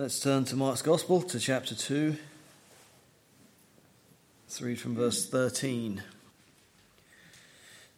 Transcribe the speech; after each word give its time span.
Let's 0.00 0.20
turn 0.20 0.44
to 0.44 0.54
Mark's 0.54 0.80
Gospel 0.80 1.22
to 1.22 1.40
chapter 1.40 1.74
2. 1.74 2.14
Let's 4.44 4.62
read 4.62 4.78
from 4.78 4.94
verse 4.94 5.28
13. 5.28 6.04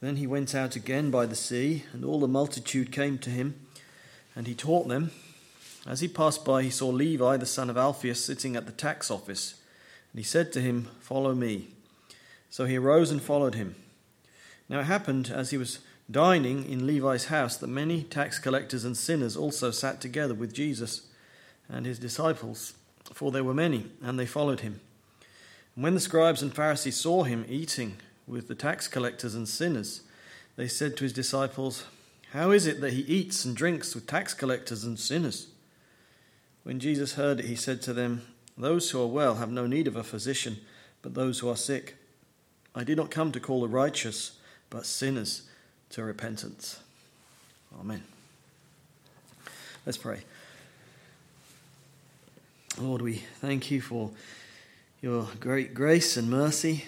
Then 0.01 0.17
he 0.17 0.27
went 0.27 0.55
out 0.55 0.77
again 0.77 1.11
by 1.11 1.27
the 1.27 1.37
sea, 1.37 1.85
and 1.93 2.03
all 2.03 2.19
the 2.19 2.27
multitude 2.27 2.91
came 2.91 3.19
to 3.19 3.29
him, 3.29 3.55
and 4.35 4.47
he 4.47 4.55
taught 4.55 4.89
them. 4.89 5.11
As 5.87 6.01
he 6.01 6.09
passed 6.09 6.43
by, 6.43 6.63
he 6.63 6.71
saw 6.71 6.89
Levi, 6.89 7.37
the 7.37 7.45
son 7.45 7.69
of 7.69 7.77
Alphaeus, 7.77 8.25
sitting 8.25 8.57
at 8.57 8.65
the 8.65 8.73
tax 8.73 9.11
office, 9.11 9.61
and 10.11 10.21
he 10.21 10.25
said 10.25 10.55
to 10.55 10.63
him, 10.63 10.89
Follow 11.01 11.35
me. 11.35 11.69
So 12.49 12.65
he 12.65 12.79
arose 12.79 13.11
and 13.11 13.21
followed 13.21 13.57
him. 13.57 13.75
Now 14.71 14.81
it 14.81 14.85
happened, 14.85 15.29
as 15.29 15.51
he 15.51 15.59
was 15.59 15.81
dining 16.11 16.65
in 16.65 16.87
Levi's 16.87 17.27
house, 17.27 17.59
that 17.59 17.67
many 17.67 18.05
tax 18.05 18.39
collectors 18.39 18.87
and 18.87 18.97
sinners 18.97 19.37
also 19.37 19.71
sat 19.71 20.01
together 20.01 20.33
with 20.33 20.55
Jesus 20.55 21.03
and 21.71 21.87
his 21.87 21.99
disciples, 21.99 22.75
for 23.13 23.31
there 23.31 23.45
were 23.45 23.55
many, 23.55 23.87
and 24.03 24.19
they 24.19 24.27
followed 24.27 24.61
him. 24.61 24.81
And 25.75 25.85
when 25.85 25.95
the 25.95 26.01
scribes 26.01 26.43
and 26.43 26.55
Pharisees 26.55 26.97
saw 26.97 27.23
him 27.23 27.45
eating 27.49 27.97
with 28.27 28.49
the 28.49 28.55
tax 28.55 28.89
collectors 28.89 29.35
and 29.35 29.49
sinners, 29.49 30.03
they 30.57 30.69
said 30.69 30.97
to 30.97 31.05
his 31.05 31.13
disciples, 31.13 31.85
How 32.33 32.51
is 32.51 32.67
it 32.67 32.81
that 32.81 32.93
he 32.93 33.03
eats 33.03 33.45
and 33.45 33.57
drinks 33.57 33.95
with 33.95 34.07
tax 34.07 34.35
collectors 34.35 34.85
and 34.85 34.99
sinners? 34.99 35.49
When 36.65 36.81
Jesus 36.81 37.15
heard 37.15 37.41
it, 37.41 37.47
he 37.47 37.57
said 37.57 37.81
to 37.83 37.93
them, 37.93 38.27
Those 38.59 38.91
who 38.91 39.03
are 39.03 39.07
well 39.07 39.37
have 39.37 39.51
no 39.51 39.67
need 39.67 39.87
of 39.87 39.97
a 39.97 40.03
physician, 40.03 40.59
but 41.03 41.15
those 41.15 41.39
who 41.39 41.49
are 41.49 41.57
sick. 41.57 41.97
I 42.75 42.85
did 42.85 42.97
not 42.97 43.11
come 43.11 43.33
to 43.33 43.41
call 43.41 43.63
the 43.63 43.69
righteous, 43.69 44.33
but 44.69 44.87
sinners 44.87 45.49
to 45.91 46.05
repentance. 46.05 46.81
Amen. 47.81 48.03
Let's 49.87 49.99
pray. 49.99 50.21
Lord, 52.79 53.03
we 53.03 53.17
thank 53.41 53.71
you 53.73 53.81
for 53.81 54.11
your 55.03 55.27
great 55.41 55.75
grace 55.75 56.17
and 56.17 56.31
mercy. 56.31 56.85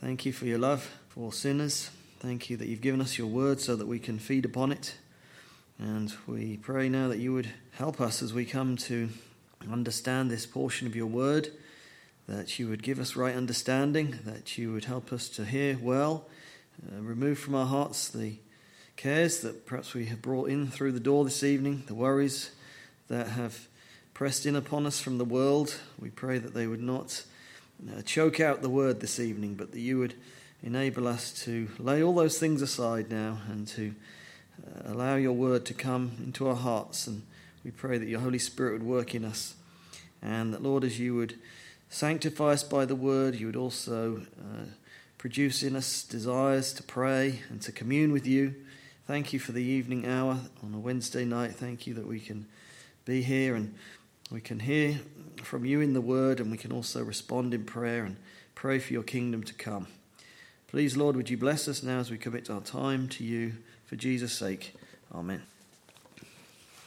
Thank 0.00 0.26
you 0.26 0.32
for 0.32 0.46
your 0.46 0.58
love 0.58 0.90
for 1.08 1.32
sinners. 1.32 1.90
Thank 2.18 2.50
you 2.50 2.56
that 2.56 2.66
you've 2.66 2.80
given 2.80 3.00
us 3.00 3.16
your 3.16 3.28
word 3.28 3.60
so 3.60 3.76
that 3.76 3.86
we 3.86 4.00
can 4.00 4.18
feed 4.18 4.44
upon 4.44 4.72
it. 4.72 4.96
And 5.78 6.12
we 6.26 6.56
pray 6.56 6.88
now 6.88 7.06
that 7.08 7.18
you 7.18 7.32
would 7.32 7.48
help 7.72 8.00
us 8.00 8.20
as 8.20 8.34
we 8.34 8.44
come 8.44 8.76
to 8.78 9.08
understand 9.70 10.28
this 10.28 10.44
portion 10.44 10.88
of 10.88 10.96
your 10.96 11.06
word, 11.06 11.50
that 12.26 12.58
you 12.58 12.68
would 12.68 12.82
give 12.82 12.98
us 12.98 13.14
right 13.14 13.34
understanding, 13.34 14.18
that 14.24 14.58
you 14.58 14.72
would 14.72 14.86
help 14.86 15.12
us 15.12 15.28
to 15.30 15.44
hear 15.44 15.78
well, 15.80 16.26
uh, 16.84 17.00
remove 17.00 17.38
from 17.38 17.54
our 17.54 17.66
hearts 17.66 18.08
the 18.08 18.38
cares 18.96 19.40
that 19.40 19.66
perhaps 19.66 19.94
we 19.94 20.06
have 20.06 20.20
brought 20.20 20.50
in 20.50 20.66
through 20.66 20.92
the 20.92 21.00
door 21.00 21.24
this 21.24 21.44
evening, 21.44 21.84
the 21.86 21.94
worries 21.94 22.50
that 23.08 23.28
have 23.28 23.68
pressed 24.16 24.46
in 24.46 24.56
upon 24.56 24.86
us 24.86 24.98
from 24.98 25.18
the 25.18 25.26
world. 25.26 25.76
We 26.00 26.08
pray 26.08 26.38
that 26.38 26.54
they 26.54 26.66
would 26.66 26.80
not 26.80 27.22
uh, 27.86 28.00
choke 28.00 28.40
out 28.40 28.62
the 28.62 28.70
word 28.70 29.00
this 29.00 29.20
evening, 29.20 29.56
but 29.56 29.72
that 29.72 29.78
you 29.78 29.98
would 29.98 30.14
enable 30.62 31.06
us 31.06 31.32
to 31.44 31.68
lay 31.78 32.02
all 32.02 32.14
those 32.14 32.38
things 32.38 32.62
aside 32.62 33.10
now 33.10 33.40
and 33.50 33.68
to 33.68 33.94
uh, 34.66 34.90
allow 34.90 35.16
your 35.16 35.34
word 35.34 35.66
to 35.66 35.74
come 35.74 36.12
into 36.24 36.48
our 36.48 36.54
hearts. 36.54 37.06
And 37.06 37.24
we 37.62 37.70
pray 37.70 37.98
that 37.98 38.08
your 38.08 38.20
Holy 38.20 38.38
Spirit 38.38 38.72
would 38.72 38.84
work 38.84 39.14
in 39.14 39.22
us. 39.22 39.54
And 40.22 40.54
that, 40.54 40.62
Lord, 40.62 40.82
as 40.82 40.98
you 40.98 41.14
would 41.14 41.34
sanctify 41.90 42.52
us 42.52 42.62
by 42.62 42.86
the 42.86 42.96
word, 42.96 43.34
you 43.34 43.44
would 43.44 43.54
also 43.54 44.22
uh, 44.40 44.64
produce 45.18 45.62
in 45.62 45.76
us 45.76 46.02
desires 46.02 46.72
to 46.72 46.82
pray 46.82 47.40
and 47.50 47.60
to 47.60 47.70
commune 47.70 48.12
with 48.12 48.26
you. 48.26 48.54
Thank 49.06 49.34
you 49.34 49.38
for 49.38 49.52
the 49.52 49.62
evening 49.62 50.06
hour 50.06 50.38
on 50.64 50.72
a 50.72 50.78
Wednesday 50.78 51.26
night. 51.26 51.50
Thank 51.50 51.86
you 51.86 51.92
that 51.92 52.06
we 52.06 52.18
can 52.18 52.46
be 53.04 53.20
here 53.20 53.54
and 53.54 53.74
we 54.30 54.40
can 54.40 54.60
hear 54.60 55.00
from 55.42 55.64
you 55.64 55.80
in 55.80 55.92
the 55.92 56.00
word, 56.00 56.40
and 56.40 56.50
we 56.50 56.56
can 56.56 56.72
also 56.72 57.02
respond 57.02 57.54
in 57.54 57.64
prayer 57.64 58.04
and 58.04 58.16
pray 58.54 58.78
for 58.78 58.92
your 58.92 59.02
kingdom 59.02 59.42
to 59.44 59.54
come. 59.54 59.86
Please, 60.66 60.96
Lord, 60.96 61.14
would 61.16 61.30
you 61.30 61.36
bless 61.36 61.68
us 61.68 61.82
now 61.82 62.00
as 62.00 62.10
we 62.10 62.18
commit 62.18 62.50
our 62.50 62.60
time 62.60 63.08
to 63.10 63.24
you 63.24 63.52
for 63.84 63.94
Jesus' 63.94 64.32
sake. 64.32 64.74
Amen. 65.14 65.42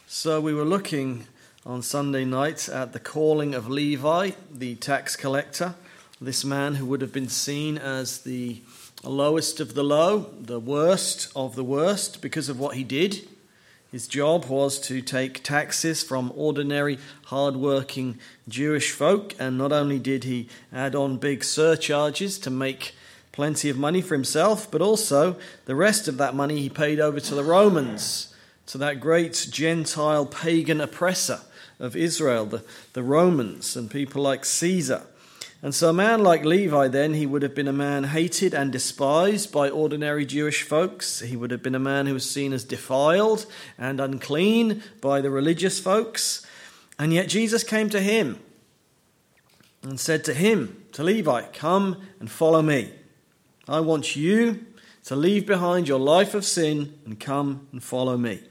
So, 0.05 0.41
we 0.41 0.53
were 0.53 0.65
looking 0.65 1.27
on 1.65 1.81
Sunday 1.81 2.25
night 2.25 2.67
at 2.67 2.91
the 2.91 2.99
calling 2.99 3.55
of 3.55 3.69
Levi, 3.69 4.31
the 4.51 4.75
tax 4.75 5.15
collector, 5.15 5.75
this 6.19 6.43
man 6.43 6.75
who 6.75 6.85
would 6.87 7.01
have 7.01 7.13
been 7.13 7.29
seen 7.29 7.77
as 7.77 8.21
the 8.21 8.61
lowest 9.03 9.61
of 9.61 9.75
the 9.75 9.83
low, 9.83 10.29
the 10.41 10.59
worst 10.59 11.31
of 11.35 11.55
the 11.55 11.63
worst 11.63 12.21
because 12.21 12.49
of 12.49 12.59
what 12.59 12.75
he 12.75 12.83
did. 12.83 13.27
His 13.91 14.07
job 14.07 14.45
was 14.45 14.79
to 14.81 15.01
take 15.01 15.43
taxes 15.43 16.03
from 16.03 16.31
ordinary, 16.35 16.99
hard-working 17.25 18.19
Jewish 18.47 18.91
folk, 18.91 19.33
and 19.39 19.57
not 19.57 19.71
only 19.71 19.97
did 19.97 20.25
he 20.25 20.47
add 20.71 20.93
on 20.93 21.17
big 21.17 21.43
surcharges 21.43 22.37
to 22.39 22.51
make 22.51 22.93
plenty 23.31 23.67
of 23.67 23.79
money 23.79 24.01
for 24.01 24.13
himself, 24.13 24.69
but 24.69 24.81
also 24.81 25.37
the 25.65 25.73
rest 25.73 26.07
of 26.07 26.17
that 26.17 26.35
money 26.35 26.59
he 26.59 26.69
paid 26.69 26.99
over 26.99 27.19
to 27.19 27.33
the 27.33 27.43
Romans, 27.43 28.35
to 28.67 28.77
that 28.77 28.99
great 28.99 29.47
Gentile 29.49 30.27
pagan 30.27 30.79
oppressor 30.81 31.39
of 31.79 31.95
Israel, 31.95 32.45
the, 32.45 32.63
the 32.93 33.01
Romans, 33.01 33.75
and 33.75 33.89
people 33.89 34.21
like 34.21 34.45
Caesar. 34.45 35.01
And 35.61 35.75
so, 35.75 35.89
a 35.89 35.93
man 35.93 36.23
like 36.23 36.45
Levi, 36.45 36.87
then, 36.87 37.13
he 37.13 37.25
would 37.25 37.41
have 37.41 37.53
been 37.53 37.67
a 37.67 37.73
man 37.73 38.05
hated 38.05 38.53
and 38.53 38.71
despised 38.71 39.51
by 39.51 39.69
ordinary 39.69 40.25
Jewish 40.25 40.63
folks. 40.63 41.19
He 41.19 41.35
would 41.35 41.51
have 41.51 41.61
been 41.61 41.75
a 41.75 41.79
man 41.79 42.05
who 42.05 42.13
was 42.13 42.29
seen 42.29 42.53
as 42.53 42.63
defiled 42.63 43.45
and 43.77 43.99
unclean 43.99 44.81
by 45.01 45.19
the 45.19 45.29
religious 45.29 45.77
folks. 45.79 46.45
And 46.97 47.13
yet, 47.13 47.27
Jesus 47.27 47.63
came 47.63 47.89
to 47.89 47.99
him 47.99 48.39
and 49.83 49.99
said 49.99 50.23
to 50.25 50.33
him, 50.33 50.79
to 50.93 51.03
Levi, 51.03 51.43
Come 51.53 52.01
and 52.19 52.29
follow 52.29 52.61
me. 52.61 52.93
I 53.67 53.79
want 53.79 54.15
you 54.15 54.65
to 55.05 55.15
leave 55.15 55.45
behind 55.45 55.87
your 55.87 55.99
life 55.99 56.33
of 56.33 56.45
sin 56.45 56.99
and 57.05 57.19
come 57.19 57.67
and 57.71 57.83
follow 57.83 58.17
me. 58.17 58.41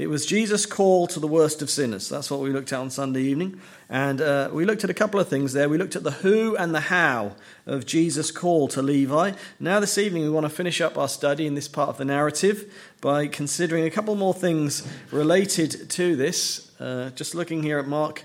It 0.00 0.08
was 0.08 0.24
Jesus' 0.24 0.64
call 0.64 1.06
to 1.08 1.20
the 1.20 1.26
worst 1.26 1.60
of 1.60 1.68
sinners. 1.68 2.08
That's 2.08 2.30
what 2.30 2.40
we 2.40 2.48
looked 2.48 2.72
at 2.72 2.78
on 2.78 2.88
Sunday 2.88 3.20
evening. 3.20 3.60
And 3.90 4.22
uh, 4.22 4.48
we 4.50 4.64
looked 4.64 4.82
at 4.82 4.88
a 4.88 4.94
couple 4.94 5.20
of 5.20 5.28
things 5.28 5.52
there. 5.52 5.68
We 5.68 5.76
looked 5.76 5.94
at 5.94 6.04
the 6.04 6.10
who 6.10 6.56
and 6.56 6.74
the 6.74 6.80
how 6.80 7.36
of 7.66 7.84
Jesus' 7.84 8.30
call 8.30 8.66
to 8.68 8.80
Levi. 8.80 9.32
Now, 9.58 9.78
this 9.78 9.98
evening, 9.98 10.22
we 10.22 10.30
want 10.30 10.46
to 10.46 10.50
finish 10.50 10.80
up 10.80 10.96
our 10.96 11.06
study 11.06 11.46
in 11.46 11.54
this 11.54 11.68
part 11.68 11.90
of 11.90 11.98
the 11.98 12.06
narrative 12.06 12.72
by 13.02 13.26
considering 13.26 13.84
a 13.84 13.90
couple 13.90 14.14
more 14.14 14.32
things 14.32 14.88
related 15.10 15.90
to 15.90 16.16
this. 16.16 16.72
Uh, 16.80 17.10
just 17.10 17.34
looking 17.34 17.62
here 17.62 17.78
at 17.78 17.86
Mark 17.86 18.24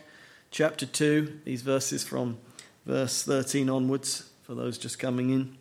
chapter 0.52 0.86
2, 0.86 1.42
these 1.44 1.62
verses 1.62 2.06
from 2.06 2.38
verse 2.86 3.24
13 3.24 3.70
onwards, 3.70 4.30
for 4.44 4.56
those 4.56 4.78
just 4.78 4.98
coming 4.98 5.30
in. 5.30 5.58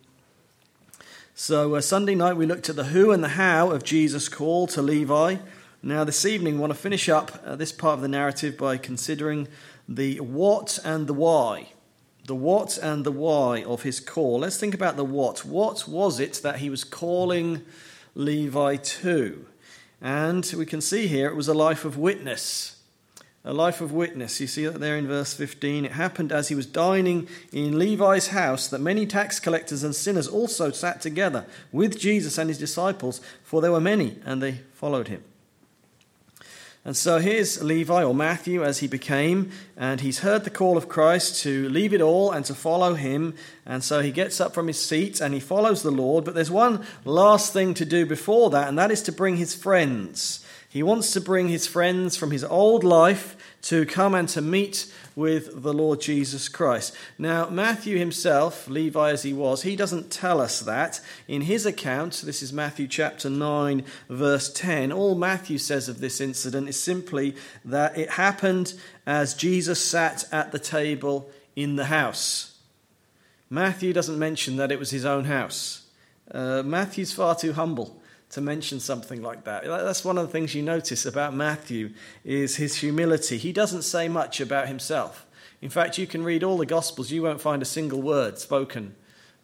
So, 1.33 1.75
uh, 1.75 1.81
Sunday 1.81 2.15
night, 2.15 2.37
we 2.37 2.45
looked 2.45 2.69
at 2.69 2.77
the 2.77 2.85
who 2.85 3.11
and 3.11 3.21
the 3.21 3.27
how 3.27 3.71
of 3.71 3.83
Jesus' 3.83 4.29
call 4.29 4.65
to 4.67 4.81
Levi. 4.81 5.35
Now, 5.83 6.03
this 6.03 6.25
evening, 6.25 6.55
we 6.55 6.61
want 6.61 6.73
to 6.73 6.79
finish 6.79 7.09
up 7.09 7.43
uh, 7.45 7.55
this 7.55 7.71
part 7.71 7.95
of 7.95 8.01
the 8.01 8.07
narrative 8.07 8.57
by 8.57 8.77
considering 8.77 9.47
the 9.87 10.19
what 10.19 10.79
and 10.83 11.07
the 11.07 11.13
why. 11.13 11.69
The 12.25 12.35
what 12.35 12.77
and 12.79 13.05
the 13.05 13.11
why 13.11 13.63
of 13.63 13.83
his 13.83 13.99
call. 13.99 14.39
Let's 14.39 14.57
think 14.57 14.73
about 14.73 14.95
the 14.95 15.05
what. 15.05 15.45
What 15.45 15.87
was 15.87 16.19
it 16.19 16.35
that 16.43 16.57
he 16.57 16.69
was 16.71 16.83
calling 16.83 17.61
Levi 18.15 18.77
to? 18.77 19.45
And 20.01 20.51
we 20.57 20.65
can 20.65 20.81
see 20.81 21.07
here 21.07 21.27
it 21.27 21.35
was 21.35 21.47
a 21.47 21.53
life 21.53 21.85
of 21.85 21.97
witness. 21.97 22.81
A 23.43 23.53
life 23.53 23.79
of 23.79 23.91
witness. 23.91 24.41
You 24.41 24.47
see 24.47 24.65
that 24.65 24.79
there 24.79 24.97
in 24.97 25.05
verse 25.05 25.35
15. 25.35 25.85
It 25.85 25.91
happened 25.91 26.31
as 26.31 26.47
he 26.47 26.55
was 26.55 26.65
dining 26.65 27.27
in 27.51 27.77
Levi's 27.77 28.29
house 28.29 28.67
that 28.69 28.81
many 28.81 29.05
tax 29.05 29.39
collectors 29.39 29.83
and 29.83 29.95
sinners 29.95 30.27
also 30.27 30.71
sat 30.71 30.99
together 30.99 31.45
with 31.71 31.99
Jesus 31.99 32.39
and 32.39 32.49
his 32.49 32.57
disciples, 32.57 33.21
for 33.43 33.61
there 33.61 33.71
were 33.71 33.79
many, 33.79 34.17
and 34.25 34.41
they 34.41 34.61
followed 34.73 35.09
him. 35.09 35.23
And 36.87 36.95
so 36.95 37.17
here's 37.17 37.63
Levi, 37.63 38.03
or 38.03 38.13
Matthew, 38.13 38.63
as 38.63 38.77
he 38.77 38.85
became, 38.85 39.49
and 39.75 40.01
he's 40.01 40.19
heard 40.19 40.43
the 40.43 40.51
call 40.51 40.77
of 40.77 40.87
Christ 40.87 41.41
to 41.41 41.67
leave 41.69 41.95
it 41.95 42.01
all 42.01 42.31
and 42.31 42.45
to 42.45 42.53
follow 42.53 42.93
him. 42.93 43.33
And 43.65 43.83
so 43.83 44.01
he 44.01 44.11
gets 44.11 44.39
up 44.39 44.53
from 44.53 44.67
his 44.67 44.79
seat 44.79 45.19
and 45.19 45.33
he 45.33 45.39
follows 45.39 45.81
the 45.81 45.89
Lord. 45.89 46.25
But 46.25 46.35
there's 46.35 46.51
one 46.51 46.85
last 47.03 47.51
thing 47.53 47.73
to 47.73 47.85
do 47.85 48.05
before 48.05 48.51
that, 48.51 48.67
and 48.67 48.77
that 48.77 48.91
is 48.91 49.01
to 49.01 49.11
bring 49.11 49.37
his 49.37 49.55
friends. 49.55 50.45
He 50.69 50.83
wants 50.83 51.11
to 51.13 51.21
bring 51.21 51.47
his 51.47 51.65
friends 51.65 52.17
from 52.17 52.29
his 52.29 52.43
old 52.43 52.83
life 52.83 53.35
to 53.65 53.83
come 53.83 54.13
and 54.13 54.29
to 54.29 54.41
meet 54.41 54.85
with 55.15 55.63
the 55.63 55.73
Lord 55.73 55.99
Jesus 55.99 56.47
Christ. 56.47 56.95
Now, 57.17 57.49
Matthew 57.49 57.97
himself, 57.97 58.67
Levi 58.67 59.09
as 59.09 59.23
he 59.23 59.33
was, 59.33 59.63
he 59.63 59.75
doesn't 59.75 60.11
tell 60.11 60.39
us 60.39 60.59
that. 60.59 61.01
In 61.27 61.41
his 61.41 61.65
account, 61.65 62.21
this 62.25 62.43
is 62.43 62.53
Matthew 62.53 62.87
chapter 62.87 63.27
9, 63.27 63.83
verse 64.07 64.53
10, 64.53 64.91
all 64.91 65.15
Matthew 65.15 65.57
says 65.57 65.89
of 65.89 65.99
this 65.99 66.21
incident 66.21 66.69
is 66.69 66.79
simply 66.79 67.35
that 67.63 67.97
it 67.97 68.11
happened 68.11 68.75
as 69.07 69.33
Jesus 69.33 69.83
sat 69.83 70.25
at 70.31 70.51
the 70.51 70.59
table 70.59 71.31
in 71.55 71.75
the 71.75 71.85
house. 71.85 72.59
Matthew 73.49 73.93
doesn't 73.93 74.19
mention 74.19 74.57
that 74.57 74.71
it 74.71 74.77
was 74.77 74.91
his 74.91 75.05
own 75.05 75.25
house. 75.25 75.87
Uh, 76.29 76.61
Matthew's 76.63 77.13
far 77.13 77.35
too 77.35 77.53
humble 77.53 77.99
to 78.35 78.41
mention 78.41 78.81
something 78.81 79.21
like 79.21 79.45
that. 79.45 79.63
That's 79.63 80.03
one 80.03 80.17
of 80.17 80.27
the 80.27 80.31
things 80.33 80.53
you 80.53 80.61
notice 80.61 81.05
about 81.05 81.33
Matthew 81.33 81.91
is 82.25 82.57
his 82.57 82.75
humility. 82.75 83.37
He 83.37 83.53
doesn't 83.53 83.83
say 83.83 84.09
much 84.09 84.41
about 84.41 84.67
himself. 84.67 85.25
In 85.61 85.69
fact, 85.69 85.97
you 85.97 86.05
can 86.05 86.21
read 86.21 86.43
all 86.43 86.57
the 86.57 86.65
gospels, 86.65 87.11
you 87.11 87.23
won't 87.23 87.39
find 87.39 87.61
a 87.61 87.65
single 87.65 88.01
word 88.01 88.37
spoken 88.37 88.93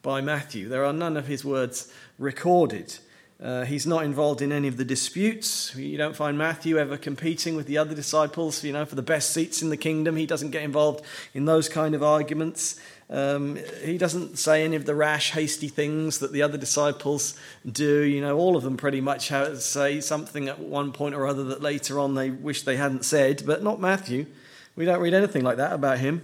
by 0.02 0.20
Matthew. 0.20 0.68
There 0.68 0.84
are 0.84 0.92
none 0.92 1.16
of 1.16 1.28
his 1.28 1.46
words 1.46 1.90
recorded. 2.20 2.98
Uh, 3.42 3.66
he's 3.66 3.88
not 3.88 4.04
involved 4.04 4.44
in 4.44 4.52
any 4.52 4.68
of 4.68 4.78
the 4.78 4.86
disputes. 4.86 5.76
You 5.76 5.98
don't 5.98 6.16
find 6.16 6.38
Matthew 6.38 6.78
ever 6.78 6.96
competing 6.96 7.56
with 7.56 7.66
the 7.66 7.80
other 7.80 7.96
disciples, 7.96 8.64
you 8.64 8.72
know, 8.72 8.86
for 8.86 8.94
the 8.94 9.02
best 9.02 9.32
seats 9.32 9.64
in 9.64 9.70
the 9.70 9.78
kingdom. 9.78 10.16
He 10.16 10.28
doesn't 10.28 10.52
get 10.52 10.62
involved 10.62 11.04
in 11.34 11.46
those 11.46 11.68
kind 11.68 11.96
of 11.96 12.04
arguments. 12.04 12.80
Um, 13.10 13.58
he 13.84 13.98
doesn't 13.98 14.38
say 14.38 14.64
any 14.64 14.76
of 14.76 14.86
the 14.86 14.94
rash, 14.94 15.32
hasty 15.32 15.70
things 15.70 16.20
that 16.20 16.32
the 16.32 16.44
other 16.44 16.58
disciples 16.58 17.36
do. 17.70 18.02
You 18.02 18.22
know, 18.22 18.38
all 18.38 18.56
of 18.56 18.62
them 18.62 18.78
pretty 18.78 19.02
much 19.02 19.30
have, 19.30 19.60
say 19.64 20.02
something 20.02 20.48
at 20.48 20.60
one 20.60 20.92
point 20.92 21.16
or 21.16 21.26
other 21.26 21.44
that 21.46 21.64
later 21.64 21.98
on 22.00 22.14
they 22.14 22.30
wish 22.30 22.62
they 22.62 22.78
hadn't 22.78 23.06
said, 23.06 23.42
but 23.46 23.64
not 23.64 23.82
Matthew. 23.82 24.28
We 24.76 24.86
don't 24.86 25.02
read 25.02 25.16
anything 25.16 25.44
like 25.44 25.58
that 25.58 25.74
about 25.74 25.98
him. 25.98 26.24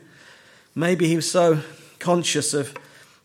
Maybe 0.76 1.08
he 1.08 1.16
was 1.16 1.30
so 1.30 1.62
conscious 1.98 2.54
of 2.54 2.78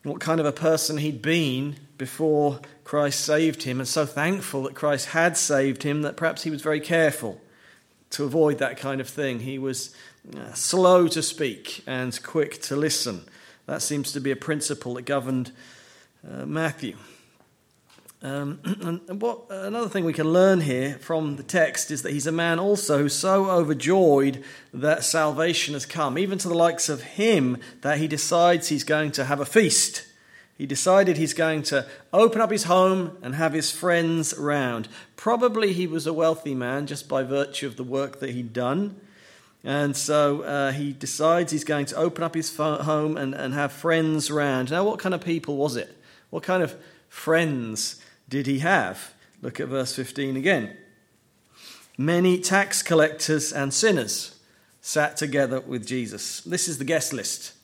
what 0.02 0.18
kind 0.18 0.40
of 0.40 0.46
a 0.46 0.52
person 0.52 0.96
he'd 0.96 1.20
been 1.20 1.76
before 1.98 2.58
Christ 2.84 3.20
saved 3.20 3.62
him, 3.62 3.78
and 3.78 3.88
so 3.88 4.06
thankful 4.06 4.64
that 4.64 4.74
Christ 4.74 5.08
had 5.08 5.36
saved 5.36 5.82
him 5.82 6.02
that 6.02 6.16
perhaps 6.16 6.42
he 6.42 6.50
was 6.50 6.62
very 6.62 6.80
careful 6.80 7.40
to 8.10 8.24
avoid 8.24 8.58
that 8.58 8.76
kind 8.76 9.00
of 9.00 9.08
thing. 9.08 9.40
He 9.40 9.58
was 9.58 9.94
uh, 10.36 10.52
slow 10.52 11.08
to 11.08 11.22
speak 11.22 11.82
and 11.86 12.20
quick 12.22 12.60
to 12.62 12.76
listen. 12.76 13.22
That 13.66 13.82
seems 13.82 14.12
to 14.12 14.20
be 14.20 14.30
a 14.30 14.36
principle 14.36 14.94
that 14.94 15.02
governed 15.02 15.52
uh, 16.28 16.44
Matthew. 16.44 16.96
Um, 18.22 18.60
and 19.08 19.20
what 19.20 19.46
another 19.50 19.88
thing 19.88 20.04
we 20.04 20.12
can 20.12 20.32
learn 20.32 20.60
here 20.60 20.98
from 21.00 21.36
the 21.36 21.42
text 21.42 21.90
is 21.90 22.02
that 22.02 22.12
he's 22.12 22.26
a 22.26 22.32
man 22.32 22.58
also 22.58 22.98
who's 22.98 23.14
so 23.14 23.50
overjoyed 23.50 24.44
that 24.72 25.04
salvation 25.04 25.74
has 25.74 25.86
come, 25.86 26.16
even 26.18 26.38
to 26.38 26.48
the 26.48 26.54
likes 26.54 26.88
of 26.88 27.02
him, 27.02 27.58
that 27.80 27.98
he 27.98 28.06
decides 28.06 28.68
he's 28.68 28.84
going 28.84 29.10
to 29.12 29.24
have 29.24 29.40
a 29.40 29.46
feast. 29.46 30.06
He 30.62 30.66
decided 30.66 31.16
he's 31.16 31.34
going 31.34 31.64
to 31.64 31.86
open 32.12 32.40
up 32.40 32.52
his 32.52 32.62
home 32.62 33.18
and 33.20 33.34
have 33.34 33.52
his 33.52 33.72
friends 33.72 34.32
round. 34.38 34.86
Probably 35.16 35.72
he 35.72 35.88
was 35.88 36.06
a 36.06 36.12
wealthy 36.12 36.54
man 36.54 36.86
just 36.86 37.08
by 37.08 37.24
virtue 37.24 37.66
of 37.66 37.74
the 37.74 37.82
work 37.82 38.20
that 38.20 38.30
he'd 38.30 38.52
done. 38.52 38.94
And 39.64 39.96
so 39.96 40.42
uh, 40.42 40.70
he 40.70 40.92
decides 40.92 41.50
he's 41.50 41.64
going 41.64 41.86
to 41.86 41.96
open 41.96 42.22
up 42.22 42.36
his 42.36 42.56
home 42.56 43.16
and, 43.16 43.34
and 43.34 43.54
have 43.54 43.72
friends 43.72 44.30
round. 44.30 44.70
Now, 44.70 44.84
what 44.84 45.00
kind 45.00 45.16
of 45.16 45.20
people 45.20 45.56
was 45.56 45.74
it? 45.74 45.98
What 46.30 46.44
kind 46.44 46.62
of 46.62 46.76
friends 47.08 48.00
did 48.28 48.46
he 48.46 48.60
have? 48.60 49.14
Look 49.40 49.58
at 49.58 49.66
verse 49.66 49.96
15 49.96 50.36
again. 50.36 50.76
Many 51.98 52.38
tax 52.38 52.84
collectors 52.84 53.52
and 53.52 53.74
sinners 53.74 54.38
sat 54.80 55.16
together 55.16 55.60
with 55.60 55.84
Jesus. 55.84 56.40
This 56.42 56.68
is 56.68 56.78
the 56.78 56.84
guest 56.84 57.12
list 57.12 57.54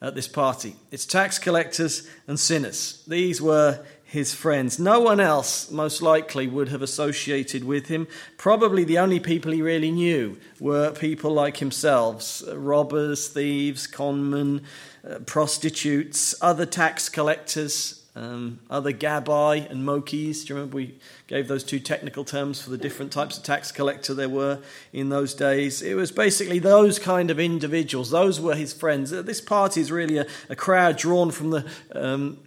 at 0.00 0.14
this 0.14 0.28
party. 0.28 0.76
It's 0.90 1.06
tax 1.06 1.38
collectors 1.38 2.08
and 2.26 2.38
sinners. 2.38 3.02
These 3.06 3.40
were 3.40 3.84
his 4.04 4.32
friends. 4.32 4.78
No 4.78 5.00
one 5.00 5.18
else, 5.18 5.70
most 5.70 6.00
likely, 6.00 6.46
would 6.46 6.68
have 6.68 6.82
associated 6.82 7.64
with 7.64 7.88
him. 7.88 8.06
Probably 8.38 8.84
the 8.84 8.98
only 8.98 9.18
people 9.18 9.52
he 9.52 9.60
really 9.60 9.90
knew 9.90 10.38
were 10.60 10.92
people 10.92 11.32
like 11.32 11.56
himself 11.56 12.42
robbers, 12.52 13.28
thieves, 13.28 13.86
conmen, 13.88 14.62
uh, 15.08 15.18
prostitutes, 15.20 16.34
other 16.40 16.66
tax 16.66 17.08
collectors, 17.08 17.95
um, 18.16 18.60
other 18.70 18.92
Gabbai 18.92 19.70
and 19.70 19.86
Mokhes. 19.86 20.46
Do 20.46 20.48
you 20.48 20.54
remember 20.56 20.76
we 20.76 20.98
gave 21.26 21.48
those 21.48 21.62
two 21.62 21.78
technical 21.78 22.24
terms 22.24 22.62
for 22.62 22.70
the 22.70 22.78
different 22.78 23.12
types 23.12 23.36
of 23.36 23.44
tax 23.44 23.70
collector 23.70 24.14
there 24.14 24.28
were 24.28 24.60
in 24.92 25.10
those 25.10 25.34
days? 25.34 25.82
It 25.82 25.94
was 25.94 26.10
basically 26.10 26.58
those 26.58 26.98
kind 26.98 27.30
of 27.30 27.38
individuals. 27.38 28.10
Those 28.10 28.40
were 28.40 28.54
his 28.54 28.72
friends. 28.72 29.12
Uh, 29.12 29.20
this 29.20 29.42
party 29.42 29.82
is 29.82 29.92
really 29.92 30.16
a, 30.16 30.26
a 30.48 30.56
crowd 30.56 30.96
drawn 30.96 31.30
from 31.30 31.50
the 31.50 31.70
um, 31.92 32.38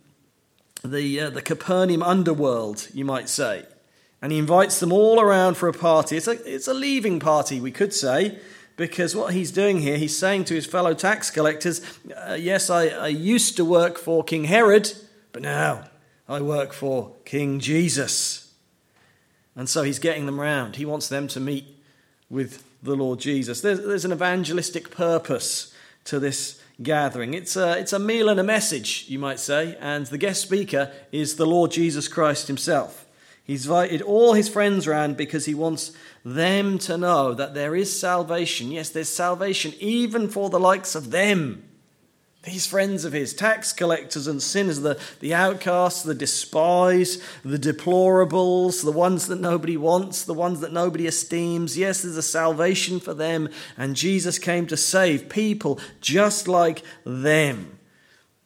the 0.84 1.20
uh, 1.20 1.30
the 1.30 1.42
Capernaum 1.42 2.02
underworld, 2.02 2.88
you 2.92 3.06
might 3.06 3.30
say. 3.30 3.66
And 4.22 4.32
he 4.32 4.40
invites 4.40 4.80
them 4.80 4.92
all 4.92 5.22
around 5.22 5.56
for 5.56 5.70
a 5.70 5.74
party. 5.74 6.18
It's 6.18 6.28
a, 6.28 6.32
it's 6.52 6.68
a 6.68 6.74
leaving 6.74 7.20
party, 7.20 7.62
we 7.62 7.72
could 7.72 7.94
say, 7.94 8.38
because 8.76 9.16
what 9.16 9.34
he's 9.34 9.50
doing 9.50 9.80
here, 9.80 9.98
he's 9.98 10.18
saying 10.18 10.44
to 10.46 10.56
his 10.56 10.66
fellow 10.66 10.94
tax 10.94 11.32
collectors, 11.32 11.82
uh, 12.28 12.34
Yes, 12.34 12.70
I, 12.70 12.88
I 12.88 13.08
used 13.08 13.56
to 13.56 13.64
work 13.64 13.98
for 13.98 14.22
King 14.22 14.46
Herod, 14.46 14.92
but 15.32 15.42
now 15.42 15.86
I 16.28 16.42
work 16.42 16.74
for 16.74 17.16
King 17.26 17.60
Jesus. 17.60 18.54
And 19.56 19.68
so 19.68 19.84
he's 19.84 20.00
getting 20.00 20.26
them 20.26 20.40
round. 20.40 20.76
He 20.76 20.86
wants 20.86 21.10
them 21.10 21.28
to 21.30 21.40
meet 21.40 21.66
with 22.30 22.64
the 22.82 22.96
Lord 22.96 23.20
Jesus. 23.20 23.62
There's, 23.62 23.80
there's 23.80 24.06
an 24.06 24.14
evangelistic 24.14 24.92
purpose 24.92 25.74
to 26.06 26.20
this 26.20 26.62
gathering. 26.82 27.34
It's 27.34 27.56
a, 27.56 27.78
it's 27.78 27.94
a 27.94 28.00
meal 28.00 28.30
and 28.30 28.40
a 28.40 28.44
message, 28.44 29.06
you 29.08 29.20
might 29.20 29.40
say, 29.40 29.76
and 29.80 30.06
the 30.06 30.18
guest 30.18 30.42
speaker 30.42 30.92
is 31.12 31.36
the 31.36 31.46
Lord 31.46 31.72
Jesus 31.72 32.08
Christ 32.08 32.48
himself. 32.48 33.06
He's 33.44 33.66
invited 33.66 34.02
all 34.02 34.34
his 34.34 34.48
friends 34.48 34.88
round 34.88 35.18
because 35.18 35.46
he 35.46 35.56
wants 35.56 35.92
them 36.24 36.78
to 36.80 36.98
know 36.98 37.34
that 37.34 37.56
there 37.56 37.76
is 37.76 38.00
salvation. 38.00 38.72
Yes, 38.72 38.90
there's 38.90 39.10
salvation 39.10 39.74
even 39.80 40.30
for 40.30 40.50
the 40.50 40.60
likes 40.60 40.94
of 40.94 41.12
them. 41.12 41.64
These 42.50 42.66
friends 42.66 43.06
of 43.06 43.14
his, 43.14 43.36
tax 43.36 43.72
collectors 43.72 44.26
and 44.26 44.42
sinners, 44.42 44.80
the, 44.80 45.00
the 45.20 45.36
outcasts, 45.36 46.02
the 46.02 46.16
despised, 46.16 47.22
the 47.46 47.60
deplorables, 47.60 48.84
the 48.84 48.92
ones 48.92 49.28
that 49.28 49.40
nobody 49.40 49.78
wants, 49.78 50.24
the 50.24 50.34
ones 50.34 50.60
that 50.62 50.74
nobody 50.74 51.06
esteems. 51.06 51.78
Yes, 51.78 52.02
there's 52.02 52.18
a 52.18 52.24
salvation 52.24 53.00
for 53.00 53.14
them, 53.14 53.50
and 53.78 53.96
Jesus 53.96 54.40
came 54.40 54.66
to 54.66 54.76
save 54.76 55.30
people 55.30 55.80
just 56.02 56.48
like 56.48 56.82
them. 57.06 57.79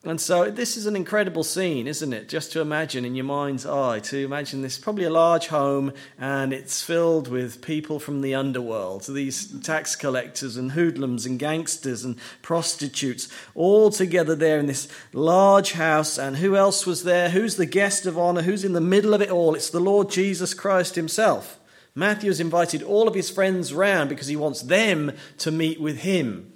And 0.06 0.20
so 0.20 0.52
this 0.52 0.76
is 0.76 0.86
an 0.86 0.98
incredible 0.98 1.46
scene, 1.46 1.88
isn't 1.88 2.12
it? 2.12 2.28
Just 2.28 2.52
to 2.52 2.60
imagine 2.60 3.06
in 3.06 3.16
your 3.16 3.24
mind's 3.24 3.66
eye, 3.66 4.00
to 4.00 4.18
imagine 4.18 4.62
this 4.62 4.78
probably 4.78 5.06
a 5.06 5.10
large 5.10 5.48
home 5.48 5.94
and 6.20 6.52
it's 6.52 6.82
filled 6.82 7.30
with 7.30 7.62
people 7.62 8.02
from 8.02 8.20
the 8.20 8.36
underworld, 8.36 9.06
these 9.06 9.62
tax 9.62 9.96
collectors 9.96 10.58
and 10.58 10.74
hoodlums 10.74 11.26
and 11.26 11.40
gangsters 11.40 12.04
and 12.04 12.18
prostitutes, 12.42 13.30
all 13.56 13.90
together 13.92 14.36
there 14.36 14.60
in 14.60 14.66
this 14.66 14.90
large 15.14 15.72
house. 15.72 16.18
And 16.18 16.36
who 16.36 16.58
else 16.58 16.86
was 16.86 17.06
there? 17.06 17.30
Who's 17.30 17.56
the 17.56 17.66
guest 17.66 18.06
of 18.06 18.18
honor? 18.18 18.42
Who's 18.42 18.66
in 18.66 18.74
the 18.74 18.82
middle 18.82 19.14
of 19.14 19.22
it 19.22 19.32
all? 19.32 19.56
It's 19.56 19.70
the 19.70 19.80
Lord 19.80 20.10
Jesus 20.10 20.54
Christ 20.54 20.96
himself. 20.96 21.62
Matthew 21.96 22.30
has 22.30 22.42
invited 22.42 22.84
all 22.84 23.08
of 23.08 23.16
his 23.16 23.30
friends 23.30 23.74
round 23.74 24.10
because 24.10 24.28
he 24.28 24.36
wants 24.36 24.64
them 24.64 25.14
to 25.38 25.50
meet 25.50 25.80
with 25.80 26.00
him. 26.00 26.53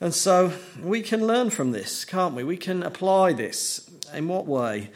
And 0.00 0.14
so 0.14 0.52
we 0.80 1.02
can 1.02 1.26
learn 1.26 1.50
from 1.50 1.72
this, 1.72 2.04
can't 2.04 2.34
we? 2.34 2.44
We 2.44 2.56
can 2.56 2.82
apply 2.82 3.32
this. 3.32 3.90
In 4.14 4.28
what 4.28 4.46
way? 4.46 4.90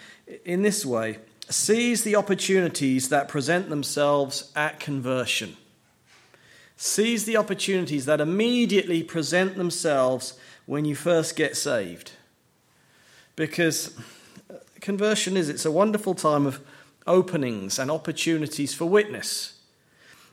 In 0.44 0.62
this 0.62 0.86
way 0.86 1.18
seize 1.52 2.02
the 2.02 2.16
opportunities 2.16 3.08
that 3.10 3.28
present 3.28 3.68
themselves 3.68 4.50
at 4.56 4.80
conversion. 4.80 5.56
Seize 6.76 7.24
the 7.24 7.36
opportunities 7.36 8.06
that 8.06 8.20
immediately 8.20 9.02
present 9.02 9.56
themselves 9.56 10.38
when 10.66 10.84
you 10.84 10.94
first 10.94 11.36
get 11.36 11.56
saved. 11.56 12.12
Because 13.36 13.94
conversion 14.80 15.36
is 15.36 15.48
it's 15.48 15.64
a 15.64 15.70
wonderful 15.70 16.14
time 16.14 16.46
of 16.46 16.60
openings 17.06 17.78
and 17.78 17.90
opportunities 17.90 18.74
for 18.74 18.86
witness. 18.86 19.60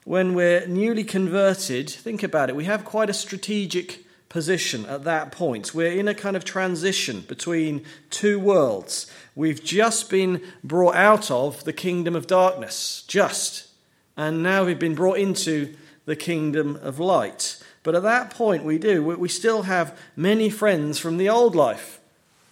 When 0.05 0.33
we're 0.33 0.65
newly 0.67 1.03
converted, 1.03 1.89
think 1.89 2.23
about 2.23 2.49
it, 2.49 2.55
we 2.55 2.65
have 2.65 2.85
quite 2.85 3.09
a 3.09 3.13
strategic 3.13 4.05
position 4.29 4.85
at 4.85 5.03
that 5.03 5.31
point. 5.31 5.73
We're 5.73 5.91
in 5.91 6.07
a 6.07 6.13
kind 6.13 6.35
of 6.35 6.45
transition 6.45 7.21
between 7.21 7.83
two 8.09 8.39
worlds. 8.39 9.11
We've 9.35 9.63
just 9.63 10.09
been 10.09 10.41
brought 10.63 10.95
out 10.95 11.31
of 11.31 11.63
the 11.63 11.73
kingdom 11.73 12.15
of 12.15 12.27
darkness, 12.27 13.03
just, 13.07 13.67
and 14.15 14.43
now 14.43 14.63
we've 14.65 14.79
been 14.79 14.95
brought 14.95 15.17
into 15.17 15.75
the 16.05 16.15
kingdom 16.15 16.75
of 16.81 16.99
light. 16.99 17.61
But 17.83 17.95
at 17.95 18.03
that 18.03 18.29
point, 18.29 18.63
we 18.63 18.77
do, 18.77 19.03
we 19.03 19.29
still 19.29 19.63
have 19.63 19.97
many 20.15 20.49
friends 20.49 20.99
from 20.99 21.17
the 21.17 21.29
old 21.29 21.55
life, 21.55 21.99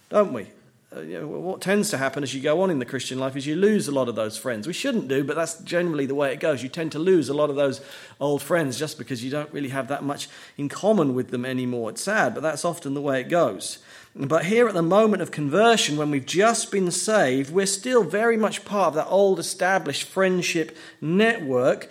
don't 0.08 0.32
we? 0.32 0.48
Uh, 0.96 1.00
you 1.00 1.20
know, 1.20 1.26
what 1.26 1.60
tends 1.60 1.90
to 1.90 1.98
happen 1.98 2.22
as 2.22 2.32
you 2.32 2.40
go 2.40 2.62
on 2.62 2.70
in 2.70 2.78
the 2.78 2.84
Christian 2.86 3.18
life 3.18 3.36
is 3.36 3.46
you 3.46 3.54
lose 3.54 3.88
a 3.88 3.92
lot 3.92 4.08
of 4.08 4.14
those 4.14 4.38
friends. 4.38 4.66
We 4.66 4.72
shouldn't 4.72 5.06
do, 5.06 5.22
but 5.22 5.36
that's 5.36 5.58
generally 5.60 6.06
the 6.06 6.14
way 6.14 6.32
it 6.32 6.40
goes. 6.40 6.62
You 6.62 6.70
tend 6.70 6.92
to 6.92 6.98
lose 6.98 7.28
a 7.28 7.34
lot 7.34 7.50
of 7.50 7.56
those 7.56 7.82
old 8.20 8.40
friends 8.40 8.78
just 8.78 8.96
because 8.96 9.22
you 9.22 9.30
don't 9.30 9.52
really 9.52 9.68
have 9.68 9.88
that 9.88 10.02
much 10.02 10.30
in 10.56 10.70
common 10.70 11.14
with 11.14 11.28
them 11.30 11.44
anymore. 11.44 11.90
It's 11.90 12.02
sad, 12.02 12.32
but 12.32 12.42
that's 12.42 12.64
often 12.64 12.94
the 12.94 13.02
way 13.02 13.20
it 13.20 13.28
goes. 13.28 13.80
But 14.16 14.46
here 14.46 14.66
at 14.66 14.72
the 14.72 14.82
moment 14.82 15.20
of 15.20 15.30
conversion, 15.30 15.98
when 15.98 16.10
we've 16.10 16.24
just 16.24 16.72
been 16.72 16.90
saved, 16.90 17.52
we're 17.52 17.66
still 17.66 18.02
very 18.02 18.38
much 18.38 18.64
part 18.64 18.88
of 18.88 18.94
that 18.94 19.08
old 19.08 19.38
established 19.38 20.04
friendship 20.04 20.74
network. 21.02 21.90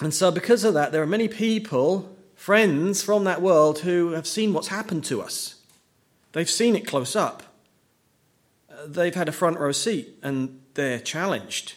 And 0.00 0.12
so, 0.12 0.30
because 0.30 0.64
of 0.64 0.74
that, 0.74 0.92
there 0.92 1.02
are 1.02 1.06
many 1.06 1.28
people, 1.28 2.14
friends 2.34 3.02
from 3.02 3.24
that 3.24 3.40
world, 3.40 3.78
who 3.80 4.10
have 4.10 4.26
seen 4.26 4.52
what's 4.52 4.68
happened 4.68 5.04
to 5.06 5.22
us. 5.22 5.54
They've 6.32 6.48
seen 6.48 6.76
it 6.76 6.86
close 6.86 7.16
up 7.16 7.42
they've 8.94 9.14
had 9.14 9.28
a 9.28 9.32
front 9.32 9.58
row 9.58 9.72
seat 9.72 10.18
and 10.22 10.60
they're 10.74 10.98
challenged 11.00 11.74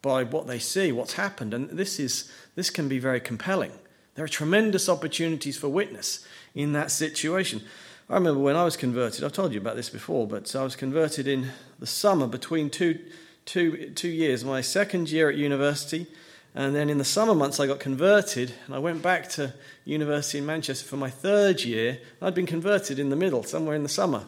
by 0.00 0.24
what 0.24 0.46
they 0.46 0.58
see, 0.58 0.92
what's 0.92 1.14
happened. 1.14 1.54
And 1.54 1.70
this, 1.70 2.00
is, 2.00 2.30
this 2.56 2.70
can 2.70 2.88
be 2.88 2.98
very 2.98 3.20
compelling. 3.20 3.72
There 4.14 4.24
are 4.24 4.28
tremendous 4.28 4.88
opportunities 4.88 5.56
for 5.56 5.68
witness 5.68 6.26
in 6.54 6.72
that 6.72 6.90
situation. 6.90 7.62
I 8.10 8.14
remember 8.14 8.40
when 8.40 8.56
I 8.56 8.64
was 8.64 8.76
converted, 8.76 9.24
I've 9.24 9.32
told 9.32 9.52
you 9.52 9.60
about 9.60 9.76
this 9.76 9.88
before, 9.88 10.26
but 10.26 10.54
I 10.54 10.64
was 10.64 10.76
converted 10.76 11.26
in 11.26 11.50
the 11.78 11.86
summer 11.86 12.26
between 12.26 12.68
two, 12.68 12.98
two, 13.46 13.90
two 13.94 14.08
years, 14.08 14.44
my 14.44 14.60
second 14.60 15.10
year 15.10 15.30
at 15.30 15.36
university. 15.36 16.06
And 16.54 16.76
then 16.76 16.90
in 16.90 16.98
the 16.98 17.04
summer 17.04 17.34
months, 17.34 17.58
I 17.58 17.66
got 17.66 17.80
converted, 17.80 18.52
and 18.66 18.74
I 18.74 18.78
went 18.78 19.00
back 19.00 19.30
to 19.30 19.54
university 19.86 20.38
in 20.38 20.44
Manchester 20.44 20.86
for 20.86 20.98
my 20.98 21.08
third 21.08 21.64
year. 21.64 21.98
I'd 22.20 22.34
been 22.34 22.44
converted 22.44 22.98
in 22.98 23.08
the 23.08 23.16
middle, 23.16 23.42
somewhere 23.42 23.74
in 23.74 23.82
the 23.82 23.88
summer. 23.88 24.26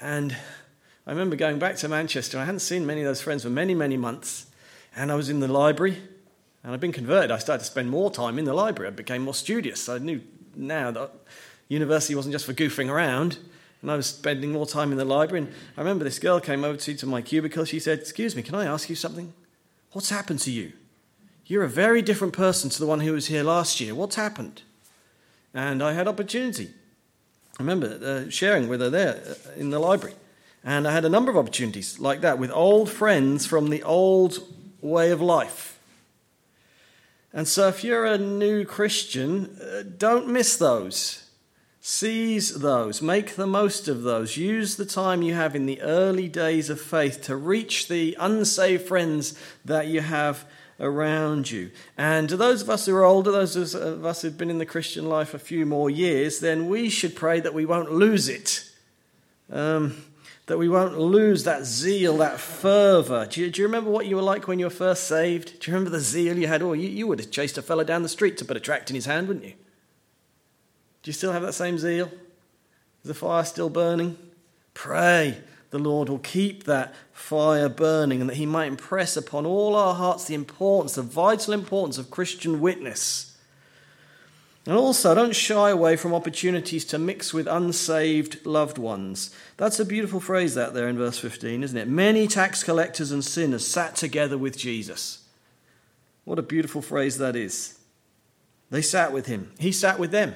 And 0.00 0.34
I 1.08 1.12
remember 1.12 1.36
going 1.36 1.58
back 1.58 1.76
to 1.76 1.88
Manchester. 1.88 2.38
I 2.38 2.44
hadn't 2.44 2.60
seen 2.60 2.84
many 2.84 3.00
of 3.00 3.06
those 3.06 3.22
friends 3.22 3.42
for 3.42 3.48
many, 3.48 3.74
many 3.74 3.96
months. 3.96 4.44
And 4.94 5.10
I 5.10 5.14
was 5.14 5.30
in 5.30 5.40
the 5.40 5.48
library, 5.48 5.96
and 6.62 6.70
I'd 6.70 6.80
been 6.80 6.92
converted. 6.92 7.30
I 7.30 7.38
started 7.38 7.60
to 7.60 7.70
spend 7.70 7.88
more 7.88 8.10
time 8.10 8.38
in 8.38 8.44
the 8.44 8.52
library. 8.52 8.88
I 8.88 8.94
became 8.94 9.22
more 9.22 9.32
studious. 9.32 9.88
I 9.88 9.96
knew 9.96 10.20
now 10.54 10.90
that 10.90 11.10
university 11.68 12.14
wasn't 12.14 12.34
just 12.34 12.44
for 12.44 12.52
goofing 12.52 12.90
around, 12.90 13.38
and 13.80 13.90
I 13.90 13.96
was 13.96 14.04
spending 14.04 14.52
more 14.52 14.66
time 14.66 14.92
in 14.92 14.98
the 14.98 15.06
library. 15.06 15.46
And 15.46 15.54
I 15.78 15.80
remember 15.80 16.04
this 16.04 16.18
girl 16.18 16.40
came 16.40 16.62
over 16.62 16.76
to, 16.76 16.94
to 16.94 17.06
my 17.06 17.22
cubicle. 17.22 17.64
She 17.64 17.80
said, 17.80 18.00
Excuse 18.00 18.36
me, 18.36 18.42
can 18.42 18.54
I 18.54 18.66
ask 18.66 18.90
you 18.90 18.96
something? 18.96 19.32
What's 19.92 20.10
happened 20.10 20.40
to 20.40 20.50
you? 20.50 20.74
You're 21.46 21.64
a 21.64 21.70
very 21.70 22.02
different 22.02 22.34
person 22.34 22.68
to 22.68 22.78
the 22.78 22.86
one 22.86 23.00
who 23.00 23.14
was 23.14 23.28
here 23.28 23.42
last 23.42 23.80
year. 23.80 23.94
What's 23.94 24.16
happened? 24.16 24.60
And 25.54 25.82
I 25.82 25.94
had 25.94 26.06
opportunity. 26.06 26.68
I 27.58 27.62
remember 27.62 28.26
uh, 28.26 28.30
sharing 28.30 28.68
with 28.68 28.82
her 28.82 28.90
there 28.90 29.22
uh, 29.26 29.52
in 29.58 29.70
the 29.70 29.78
library. 29.78 30.14
And 30.68 30.86
I 30.86 30.92
had 30.92 31.06
a 31.06 31.08
number 31.08 31.30
of 31.30 31.38
opportunities 31.38 31.98
like 31.98 32.20
that 32.20 32.38
with 32.38 32.50
old 32.50 32.90
friends 32.90 33.46
from 33.46 33.70
the 33.70 33.82
old 33.82 34.38
way 34.82 35.10
of 35.10 35.22
life. 35.22 35.80
And 37.32 37.48
so, 37.48 37.68
if 37.68 37.82
you're 37.82 38.04
a 38.04 38.18
new 38.18 38.66
Christian, 38.66 39.56
uh, 39.62 39.84
don't 39.96 40.28
miss 40.28 40.58
those. 40.58 41.24
Seize 41.80 42.60
those, 42.60 43.00
make 43.00 43.36
the 43.36 43.46
most 43.46 43.88
of 43.88 44.02
those. 44.02 44.36
Use 44.36 44.76
the 44.76 44.84
time 44.84 45.22
you 45.22 45.32
have 45.32 45.56
in 45.56 45.64
the 45.64 45.80
early 45.80 46.28
days 46.28 46.68
of 46.68 46.78
faith 46.78 47.22
to 47.22 47.34
reach 47.34 47.88
the 47.88 48.14
unsaved 48.20 48.86
friends 48.86 49.38
that 49.64 49.86
you 49.86 50.02
have 50.02 50.44
around 50.78 51.50
you. 51.50 51.70
And 51.96 52.28
to 52.28 52.36
those 52.36 52.60
of 52.60 52.68
us 52.68 52.84
who 52.84 52.94
are 52.94 53.04
older, 53.04 53.32
those 53.32 53.74
of 53.74 54.04
us 54.04 54.20
who've 54.20 54.36
been 54.36 54.50
in 54.50 54.58
the 54.58 54.66
Christian 54.66 55.08
life 55.08 55.32
a 55.32 55.38
few 55.38 55.64
more 55.64 55.88
years, 55.88 56.40
then 56.40 56.68
we 56.68 56.90
should 56.90 57.16
pray 57.16 57.40
that 57.40 57.54
we 57.54 57.64
won't 57.64 57.90
lose 57.90 58.28
it. 58.28 58.70
Um, 59.50 60.04
that 60.48 60.58
we 60.58 60.68
won't 60.68 60.98
lose 60.98 61.44
that 61.44 61.64
zeal, 61.64 62.18
that 62.18 62.40
fervour. 62.40 63.26
Do 63.26 63.40
you, 63.40 63.50
do 63.50 63.62
you, 63.62 63.66
remember 63.68 63.90
what 63.90 64.06
you 64.06 64.16
were 64.16 64.22
like 64.22 64.48
when 64.48 64.58
you 64.58 64.66
were 64.66 64.70
first 64.70 65.04
saved? 65.04 65.60
Do 65.60 65.70
you 65.70 65.74
remember 65.74 65.96
the 65.96 66.02
zeal 66.02 66.36
you 66.36 66.48
had? 66.48 66.62
Oh, 66.62 66.72
you, 66.72 66.88
you 66.88 67.06
would 67.06 67.20
have 67.20 67.30
chased 67.30 67.56
a 67.56 67.62
fellow 67.62 67.84
down 67.84 68.02
the 68.02 68.08
street 68.08 68.36
to 68.38 68.44
put 68.44 68.56
a 68.56 68.60
tract 68.60 68.90
in 68.90 68.96
his 68.96 69.06
hand, 69.06 69.28
wouldn't 69.28 69.46
you? 69.46 69.52
Do 71.02 71.08
you 71.08 71.12
still 71.12 71.32
have 71.32 71.42
that 71.42 71.52
same 71.52 71.78
zeal? 71.78 72.06
Is 72.06 73.08
the 73.08 73.14
fire 73.14 73.44
still 73.44 73.70
burning? 73.70 74.18
Pray 74.74 75.38
the 75.70 75.78
Lord 75.78 76.08
will 76.08 76.18
keep 76.18 76.64
that 76.64 76.94
fire 77.12 77.68
burning 77.68 78.20
and 78.20 78.30
that 78.30 78.36
He 78.36 78.46
might 78.46 78.66
impress 78.66 79.16
upon 79.16 79.44
all 79.44 79.76
our 79.76 79.94
hearts 79.94 80.24
the 80.24 80.34
importance, 80.34 80.94
the 80.94 81.02
vital 81.02 81.52
importance 81.52 81.98
of 81.98 82.10
Christian 82.10 82.60
witness. 82.60 83.27
And 84.68 84.76
also, 84.76 85.14
don't 85.14 85.34
shy 85.34 85.70
away 85.70 85.96
from 85.96 86.12
opportunities 86.12 86.84
to 86.84 86.98
mix 86.98 87.32
with 87.32 87.46
unsaved 87.46 88.44
loved 88.44 88.76
ones. 88.76 89.34
That's 89.56 89.80
a 89.80 89.84
beautiful 89.84 90.20
phrase, 90.20 90.54
that 90.56 90.74
there 90.74 90.88
in 90.88 90.98
verse 90.98 91.18
15, 91.18 91.62
isn't 91.62 91.78
it? 91.78 91.88
Many 91.88 92.26
tax 92.28 92.62
collectors 92.62 93.10
and 93.10 93.24
sinners 93.24 93.66
sat 93.66 93.96
together 93.96 94.36
with 94.36 94.58
Jesus. 94.58 95.24
What 96.24 96.38
a 96.38 96.42
beautiful 96.42 96.82
phrase 96.82 97.16
that 97.16 97.34
is. 97.34 97.78
They 98.68 98.82
sat 98.82 99.10
with 99.10 99.24
him, 99.24 99.52
he 99.58 99.72
sat 99.72 99.98
with 99.98 100.10
them. 100.10 100.34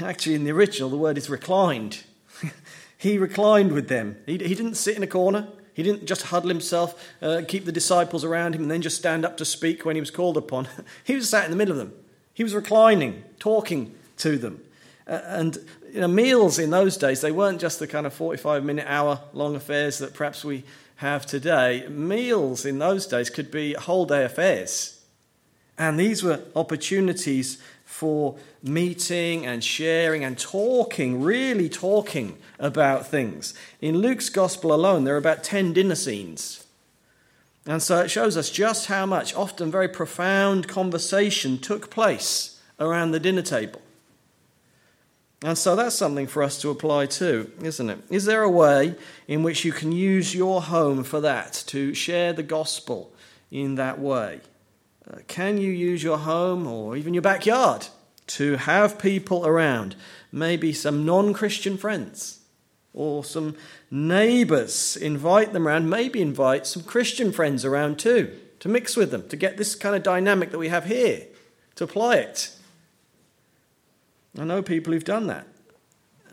Actually, 0.00 0.36
in 0.36 0.44
the 0.44 0.52
original, 0.52 0.90
the 0.90 0.96
word 0.96 1.18
is 1.18 1.28
reclined. 1.28 2.04
he 2.96 3.18
reclined 3.18 3.72
with 3.72 3.88
them. 3.88 4.16
He, 4.26 4.34
he 4.34 4.54
didn't 4.54 4.76
sit 4.76 4.96
in 4.96 5.02
a 5.02 5.08
corner. 5.08 5.48
He 5.72 5.82
didn't 5.82 6.04
just 6.04 6.22
huddle 6.26 6.50
himself, 6.50 7.04
uh, 7.20 7.42
keep 7.48 7.64
the 7.64 7.72
disciples 7.72 8.22
around 8.22 8.54
him, 8.54 8.62
and 8.62 8.70
then 8.70 8.80
just 8.80 8.96
stand 8.96 9.24
up 9.24 9.36
to 9.38 9.44
speak 9.44 9.84
when 9.84 9.96
he 9.96 10.00
was 10.00 10.12
called 10.12 10.36
upon. 10.36 10.68
he 11.02 11.16
was 11.16 11.28
sat 11.28 11.46
in 11.46 11.50
the 11.50 11.56
middle 11.56 11.72
of 11.72 11.78
them. 11.78 12.03
He 12.34 12.42
was 12.42 12.54
reclining, 12.54 13.24
talking 13.38 13.94
to 14.18 14.36
them. 14.36 14.60
Uh, 15.06 15.20
and 15.24 15.58
you 15.92 16.00
know, 16.00 16.08
meals 16.08 16.58
in 16.58 16.70
those 16.70 16.96
days, 16.96 17.20
they 17.20 17.30
weren't 17.30 17.60
just 17.60 17.78
the 17.78 17.86
kind 17.86 18.06
of 18.06 18.12
45 18.12 18.64
minute, 18.64 18.86
hour 18.88 19.20
long 19.32 19.54
affairs 19.54 19.98
that 19.98 20.14
perhaps 20.14 20.44
we 20.44 20.64
have 20.96 21.24
today. 21.24 21.86
Meals 21.88 22.66
in 22.66 22.78
those 22.78 23.06
days 23.06 23.30
could 23.30 23.50
be 23.50 23.74
whole 23.74 24.04
day 24.04 24.24
affairs. 24.24 25.00
And 25.78 25.98
these 25.98 26.22
were 26.22 26.40
opportunities 26.54 27.58
for 27.84 28.36
meeting 28.62 29.46
and 29.46 29.62
sharing 29.62 30.24
and 30.24 30.38
talking, 30.38 31.22
really 31.22 31.68
talking 31.68 32.38
about 32.58 33.06
things. 33.06 33.54
In 33.80 33.98
Luke's 33.98 34.28
gospel 34.28 34.72
alone, 34.72 35.04
there 35.04 35.14
are 35.14 35.18
about 35.18 35.44
10 35.44 35.72
dinner 35.72 35.94
scenes 35.94 36.63
and 37.66 37.82
so 37.82 38.00
it 38.00 38.10
shows 38.10 38.36
us 38.36 38.50
just 38.50 38.86
how 38.86 39.06
much, 39.06 39.34
often 39.34 39.70
very 39.70 39.88
profound 39.88 40.68
conversation 40.68 41.58
took 41.58 41.90
place 41.90 42.60
around 42.78 43.12
the 43.12 43.20
dinner 43.20 43.42
table. 43.42 43.80
And 45.42 45.58
so 45.58 45.76
that's 45.76 45.94
something 45.94 46.26
for 46.26 46.42
us 46.42 46.60
to 46.62 46.70
apply 46.70 47.06
too, 47.06 47.50
isn't 47.62 47.90
it? 47.90 47.98
Is 48.10 48.24
there 48.24 48.42
a 48.42 48.50
way 48.50 48.94
in 49.28 49.42
which 49.42 49.64
you 49.64 49.72
can 49.72 49.92
use 49.92 50.34
your 50.34 50.62
home 50.62 51.04
for 51.04 51.20
that, 51.20 51.64
to 51.66 51.94
share 51.94 52.32
the 52.32 52.42
gospel 52.42 53.12
in 53.50 53.74
that 53.74 53.98
way? 53.98 54.40
Uh, 55.10 55.18
can 55.26 55.58
you 55.58 55.70
use 55.70 56.02
your 56.02 56.18
home 56.18 56.66
or 56.66 56.96
even 56.96 57.12
your 57.12 57.22
backyard 57.22 57.88
to 58.26 58.56
have 58.56 58.98
people 58.98 59.46
around, 59.46 59.96
maybe 60.32 60.72
some 60.72 61.04
non 61.04 61.34
Christian 61.34 61.76
friends? 61.76 62.40
Or 62.94 63.24
some 63.24 63.56
neighbours. 63.90 64.96
Invite 64.96 65.52
them 65.52 65.66
around, 65.66 65.90
maybe 65.90 66.22
invite 66.22 66.66
some 66.66 66.84
Christian 66.84 67.32
friends 67.32 67.64
around 67.64 67.98
too, 67.98 68.32
to 68.60 68.68
mix 68.68 68.96
with 68.96 69.10
them, 69.10 69.28
to 69.28 69.36
get 69.36 69.56
this 69.56 69.74
kind 69.74 69.94
of 69.94 70.02
dynamic 70.02 70.50
that 70.52 70.58
we 70.58 70.68
have 70.68 70.86
here, 70.86 71.26
to 71.74 71.84
apply 71.84 72.16
it. 72.16 72.56
I 74.38 74.44
know 74.44 74.62
people 74.62 74.92
who've 74.92 75.04
done 75.04 75.26
that 75.26 75.46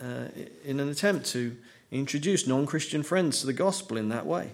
uh, 0.02 0.26
in 0.64 0.80
an 0.80 0.90
attempt 0.90 1.26
to 1.28 1.56
introduce 1.92 2.48
non 2.48 2.66
Christian 2.66 3.04
friends 3.04 3.42
to 3.42 3.46
the 3.46 3.54
gospel 3.54 3.98
in 3.98 4.10
that 4.10 4.26
way. 4.26 4.52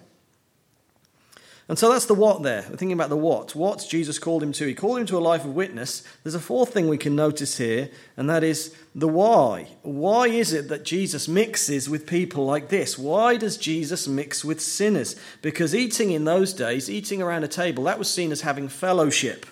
And 1.68 1.78
so 1.78 1.92
that's 1.92 2.06
the 2.06 2.14
what 2.14 2.42
there. 2.42 2.62
We're 2.62 2.76
thinking 2.76 2.92
about 2.92 3.10
the 3.10 3.16
what. 3.16 3.54
What 3.54 3.86
Jesus 3.88 4.18
called 4.18 4.42
him 4.42 4.52
to. 4.52 4.66
He 4.66 4.74
called 4.74 5.00
him 5.00 5.06
to 5.06 5.18
a 5.18 5.20
life 5.20 5.44
of 5.44 5.54
witness. 5.54 6.02
There's 6.22 6.34
a 6.34 6.40
fourth 6.40 6.72
thing 6.72 6.88
we 6.88 6.96
can 6.96 7.14
notice 7.14 7.58
here, 7.58 7.90
and 8.16 8.28
that 8.30 8.42
is 8.42 8.74
the 8.94 9.06
why. 9.06 9.68
Why 9.82 10.28
is 10.28 10.54
it 10.54 10.68
that 10.68 10.86
Jesus 10.86 11.28
mixes 11.28 11.86
with 11.86 12.06
people 12.06 12.46
like 12.46 12.70
this? 12.70 12.96
Why 12.96 13.36
does 13.36 13.58
Jesus 13.58 14.08
mix 14.08 14.42
with 14.42 14.62
sinners? 14.62 15.14
Because 15.42 15.74
eating 15.74 16.10
in 16.10 16.24
those 16.24 16.54
days, 16.54 16.88
eating 16.88 17.20
around 17.20 17.44
a 17.44 17.48
table, 17.48 17.84
that 17.84 17.98
was 17.98 18.10
seen 18.10 18.32
as 18.32 18.40
having 18.40 18.68
fellowship. 18.68 19.44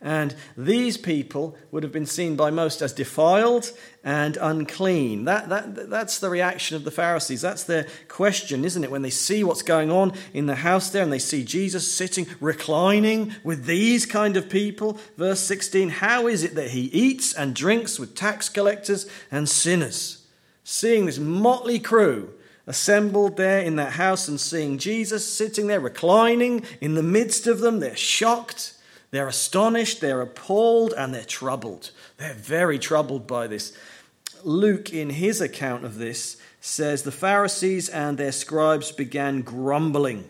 And 0.00 0.36
these 0.56 0.96
people 0.96 1.56
would 1.72 1.82
have 1.82 1.90
been 1.90 2.06
seen 2.06 2.36
by 2.36 2.50
most 2.50 2.82
as 2.82 2.92
defiled 2.92 3.72
and 4.04 4.36
unclean. 4.40 5.24
That, 5.24 5.48
that, 5.48 5.90
that's 5.90 6.20
the 6.20 6.30
reaction 6.30 6.76
of 6.76 6.84
the 6.84 6.92
Pharisees. 6.92 7.40
That's 7.40 7.64
their 7.64 7.88
question, 8.06 8.64
isn't 8.64 8.84
it? 8.84 8.92
When 8.92 9.02
they 9.02 9.10
see 9.10 9.42
what's 9.42 9.62
going 9.62 9.90
on 9.90 10.12
in 10.32 10.46
the 10.46 10.54
house 10.54 10.90
there 10.90 11.02
and 11.02 11.12
they 11.12 11.18
see 11.18 11.42
Jesus 11.42 11.92
sitting, 11.92 12.28
reclining 12.38 13.34
with 13.42 13.64
these 13.64 14.06
kind 14.06 14.36
of 14.36 14.48
people. 14.48 15.00
Verse 15.16 15.40
16 15.40 15.88
How 15.88 16.28
is 16.28 16.44
it 16.44 16.54
that 16.54 16.70
he 16.70 16.82
eats 16.82 17.34
and 17.34 17.52
drinks 17.52 17.98
with 17.98 18.14
tax 18.14 18.48
collectors 18.48 19.10
and 19.32 19.48
sinners? 19.48 20.26
Seeing 20.62 21.06
this 21.06 21.18
motley 21.18 21.80
crew 21.80 22.34
assembled 22.68 23.36
there 23.36 23.62
in 23.62 23.76
that 23.76 23.94
house 23.94 24.28
and 24.28 24.38
seeing 24.38 24.78
Jesus 24.78 25.26
sitting 25.26 25.66
there, 25.66 25.80
reclining 25.80 26.64
in 26.80 26.94
the 26.94 27.02
midst 27.02 27.48
of 27.48 27.58
them, 27.58 27.80
they're 27.80 27.96
shocked. 27.96 28.74
They're 29.10 29.28
astonished, 29.28 30.00
they're 30.00 30.20
appalled, 30.20 30.92
and 30.92 31.14
they're 31.14 31.24
troubled. 31.24 31.90
They're 32.18 32.34
very 32.34 32.78
troubled 32.78 33.26
by 33.26 33.46
this. 33.46 33.76
Luke, 34.44 34.92
in 34.92 35.10
his 35.10 35.40
account 35.40 35.84
of 35.84 35.98
this, 35.98 36.36
says 36.60 37.02
the 37.02 37.12
Pharisees 37.12 37.88
and 37.88 38.18
their 38.18 38.32
scribes 38.32 38.92
began 38.92 39.42
grumbling. 39.42 40.28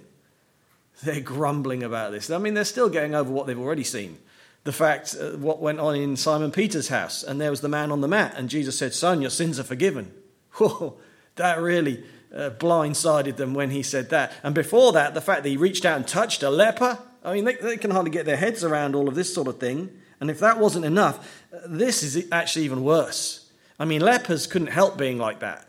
They're 1.03 1.21
grumbling 1.21 1.83
about 1.83 2.13
this. 2.13 2.31
I 2.31 2.39
mean, 2.39 2.55
they're 2.55 2.65
still 2.65 2.89
getting 2.89 3.15
over 3.15 3.33
what 3.33 3.47
they've 3.47 3.59
already 3.59 3.85
seen. 3.85 4.19
The 4.65 4.73
fact, 4.73 5.17
uh, 5.19 5.31
what 5.33 5.61
went 5.61 5.81
on 5.81 5.95
in 5.97 6.17
Simon 6.17 6.51
Peter's 6.51 6.89
house, 6.89 7.23
and 7.23 7.41
there 7.41 7.51
was 7.51 7.61
the 7.61 7.69
man 7.69 7.91
on 7.91 8.01
the 8.01 8.09
mat, 8.09 8.35
and 8.37 8.51
Jesus 8.51 8.79
said, 8.79 8.93
Son, 8.93 9.21
your 9.21 9.31
sins 9.31 9.59
are 9.59 9.65
forgiven. 9.65 10.13
Whoa, 10.53 10.99
that 11.37 11.61
really 11.61 12.05
uh, 12.35 12.51
blindsided 12.51 13.37
them 13.37 13.55
when 13.55 13.71
he 13.71 13.83
said 13.83 14.11
that. 14.11 14.33
And 14.43 14.55
before 14.55 14.93
that, 14.93 15.15
the 15.15 15.21
fact 15.21 15.45
that 15.45 15.49
he 15.49 15.57
reached 15.57 15.85
out 15.85 15.97
and 15.97 16.07
touched 16.07 16.43
a 16.43 16.51
leper, 16.51 16.99
I 17.25 17.35
mean, 17.35 17.45
they, 17.45 17.55
they 17.55 17.77
can 17.77 17.91
hardly 17.91 18.11
get 18.11 18.27
their 18.27 18.37
heads 18.37 18.65
around 18.65 18.95
all 18.95 19.09
of 19.09 19.15
this 19.15 19.33
sort 19.33 19.49
of 19.49 19.59
thing. 19.59 19.91
And 20.21 20.31
if 20.31 20.41
that 20.41 20.59
wasn't 20.59 20.85
enough, 20.85 21.47
this 21.67 22.03
is 22.03 22.27
actually 22.33 22.65
even 22.65 22.83
worse. 22.83 23.51
I 23.79 23.85
mean, 23.85 24.01
lepers 24.01 24.47
couldn't 24.47 24.69
help 24.69 24.97
being 24.97 25.19
like 25.19 25.41
that. 25.41 25.69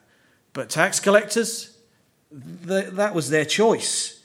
But 0.54 0.70
tax 0.70 1.00
collectors, 1.00 1.78
th- 2.68 2.90
that 2.94 3.14
was 3.14 3.30
their 3.30 3.46
choice. 3.46 4.22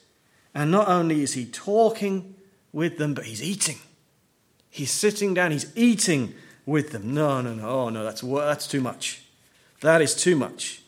And 0.55 0.71
not 0.71 0.89
only 0.89 1.23
is 1.23 1.35
he 1.35 1.45
talking 1.45 2.35
with 2.73 2.97
them, 2.99 3.15
but 3.15 3.25
he's 3.25 3.43
eating. 3.43 3.79
He's 4.71 4.91
sitting 4.91 5.35
down, 5.35 5.53
he's 5.53 5.71
eating 5.77 6.35
with 6.67 6.93
them. 6.93 7.13
No, 7.13 7.41
no, 7.41 7.55
no. 7.55 7.69
Oh, 7.69 7.89
no, 7.91 8.03
that's, 8.03 8.23
that's 8.23 8.67
too 8.67 8.81
much. 8.81 9.23
That 9.83 10.01
is 10.01 10.15
too 10.15 10.37
much. 10.37 10.83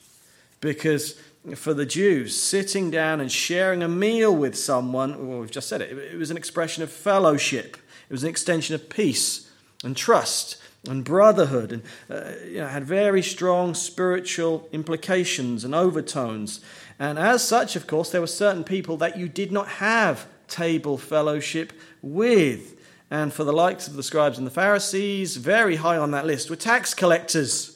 Because 0.61 1.21
for 1.55 1.75
the 1.75 1.87
Jews, 1.87 2.41
sitting 2.41 2.91
down 2.91 3.21
and 3.21 3.31
sharing 3.31 3.83
a 3.83 3.89
meal 3.89 4.35
with 4.35 4.57
someone, 4.57 5.29
well, 5.29 5.41
we've 5.41 5.51
just 5.51 5.69
said 5.69 5.81
it, 5.81 5.97
it 5.97 6.19
was 6.19 6.31
an 6.31 6.37
expression 6.37 6.83
of 6.83 6.91
fellowship, 6.91 7.77
it 8.09 8.13
was 8.13 8.25
an 8.25 8.31
extension 8.31 8.75
of 8.75 8.89
peace 8.89 9.51
and 9.85 9.97
trust 9.97 10.57
and 10.89 11.05
brotherhood, 11.05 11.73
and 11.73 11.83
uh, 12.11 12.33
you 12.47 12.59
know, 12.59 12.67
had 12.67 12.85
very 12.85 13.23
strong 13.23 13.75
spiritual 13.75 14.69
implications 14.73 15.65
and 15.65 15.75
overtones. 15.75 16.61
And 16.99 17.19
as 17.19 17.47
such, 17.47 17.77
of 17.77 17.87
course, 17.87 18.11
there 18.11 18.21
were 18.21 18.27
certain 18.27 18.65
people 18.65 18.97
that 18.99 19.19
you 19.19 19.29
did 19.29 19.53
not 19.53 19.69
have 19.69 20.27
table 20.49 20.97
fellowship 20.97 21.73
with. 22.03 22.81
And 23.11 23.33
for 23.33 23.45
the 23.45 23.53
likes 23.53 23.87
of 23.87 23.95
the 23.95 24.03
scribes 24.03 24.39
and 24.39 24.47
the 24.47 24.53
Pharisees, 24.53 25.37
very 25.37 25.77
high 25.77 25.97
on 25.97 26.11
that 26.13 26.27
list 26.27 26.51
were 26.51 26.57
tax 26.57 26.95
collectors. 26.95 27.76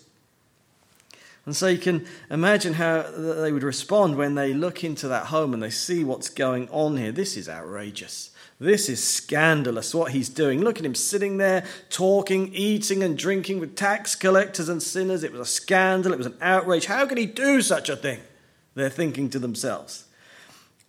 And 1.46 1.56
so 1.56 1.68
you 1.68 1.78
can 1.78 2.06
imagine 2.30 2.74
how 2.74 3.02
they 3.02 3.50
would 3.50 3.62
respond 3.62 4.16
when 4.16 4.34
they 4.34 4.52
look 4.52 4.84
into 4.84 5.08
that 5.08 5.26
home 5.26 5.54
and 5.54 5.62
they 5.62 5.70
see 5.70 6.04
what's 6.04 6.28
going 6.28 6.68
on 6.68 6.96
here. 6.96 7.12
This 7.12 7.36
is 7.36 7.48
outrageous. 7.48 8.30
This 8.58 8.90
is 8.90 9.02
scandalous 9.02 9.94
what 9.94 10.12
he's 10.12 10.28
doing. 10.28 10.60
Look 10.60 10.78
at 10.78 10.84
him 10.84 10.94
sitting 10.94 11.38
there, 11.38 11.64
talking, 11.88 12.54
eating, 12.54 13.02
and 13.02 13.16
drinking 13.16 13.58
with 13.58 13.74
tax 13.74 14.14
collectors 14.14 14.68
and 14.68 14.82
sinners. 14.82 15.24
It 15.24 15.32
was 15.32 15.40
a 15.40 15.46
scandal. 15.46 16.12
It 16.12 16.18
was 16.18 16.26
an 16.26 16.36
outrage. 16.42 16.84
How 16.84 17.06
can 17.06 17.16
he 17.16 17.24
do 17.24 17.62
such 17.62 17.88
a 17.88 17.96
thing? 17.96 18.20
They're 18.74 18.90
thinking 18.90 19.30
to 19.30 19.38
themselves. 19.38 20.04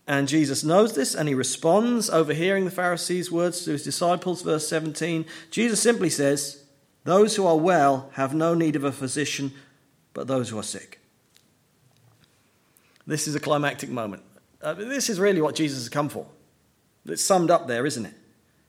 And 0.06 0.28
Jesus 0.28 0.66
knows 0.66 0.94
this 0.94 1.16
and 1.16 1.30
he 1.30 1.36
responds, 1.36 2.10
overhearing 2.10 2.66
the 2.66 2.72
Pharisees' 2.72 3.32
words 3.32 3.64
to 3.64 3.72
his 3.72 3.84
disciples. 3.84 4.42
Verse 4.42 4.68
17 4.68 5.26
Jesus 5.50 5.82
simply 5.82 6.10
says, 6.10 6.66
Those 7.06 7.38
who 7.38 7.48
are 7.48 7.58
well 7.58 8.10
have 8.14 8.34
no 8.34 8.54
need 8.54 8.76
of 8.76 8.84
a 8.84 8.92
physician, 8.92 9.54
but 10.14 10.28
those 10.28 10.50
who 10.50 10.60
are 10.60 10.64
sick. 10.64 11.00
This 13.08 13.28
is 13.28 13.36
a 13.36 13.40
climactic 13.40 13.90
moment. 13.90 14.24
Uh, 14.62 14.74
this 14.74 15.10
is 15.10 15.20
really 15.20 15.42
what 15.42 15.56
Jesus 15.56 15.80
has 15.80 15.90
come 15.90 16.10
for. 16.10 16.26
It's 17.06 17.24
summed 17.24 17.50
up 17.50 17.68
there, 17.68 17.86
isn't 17.86 18.06
it? 18.06 18.14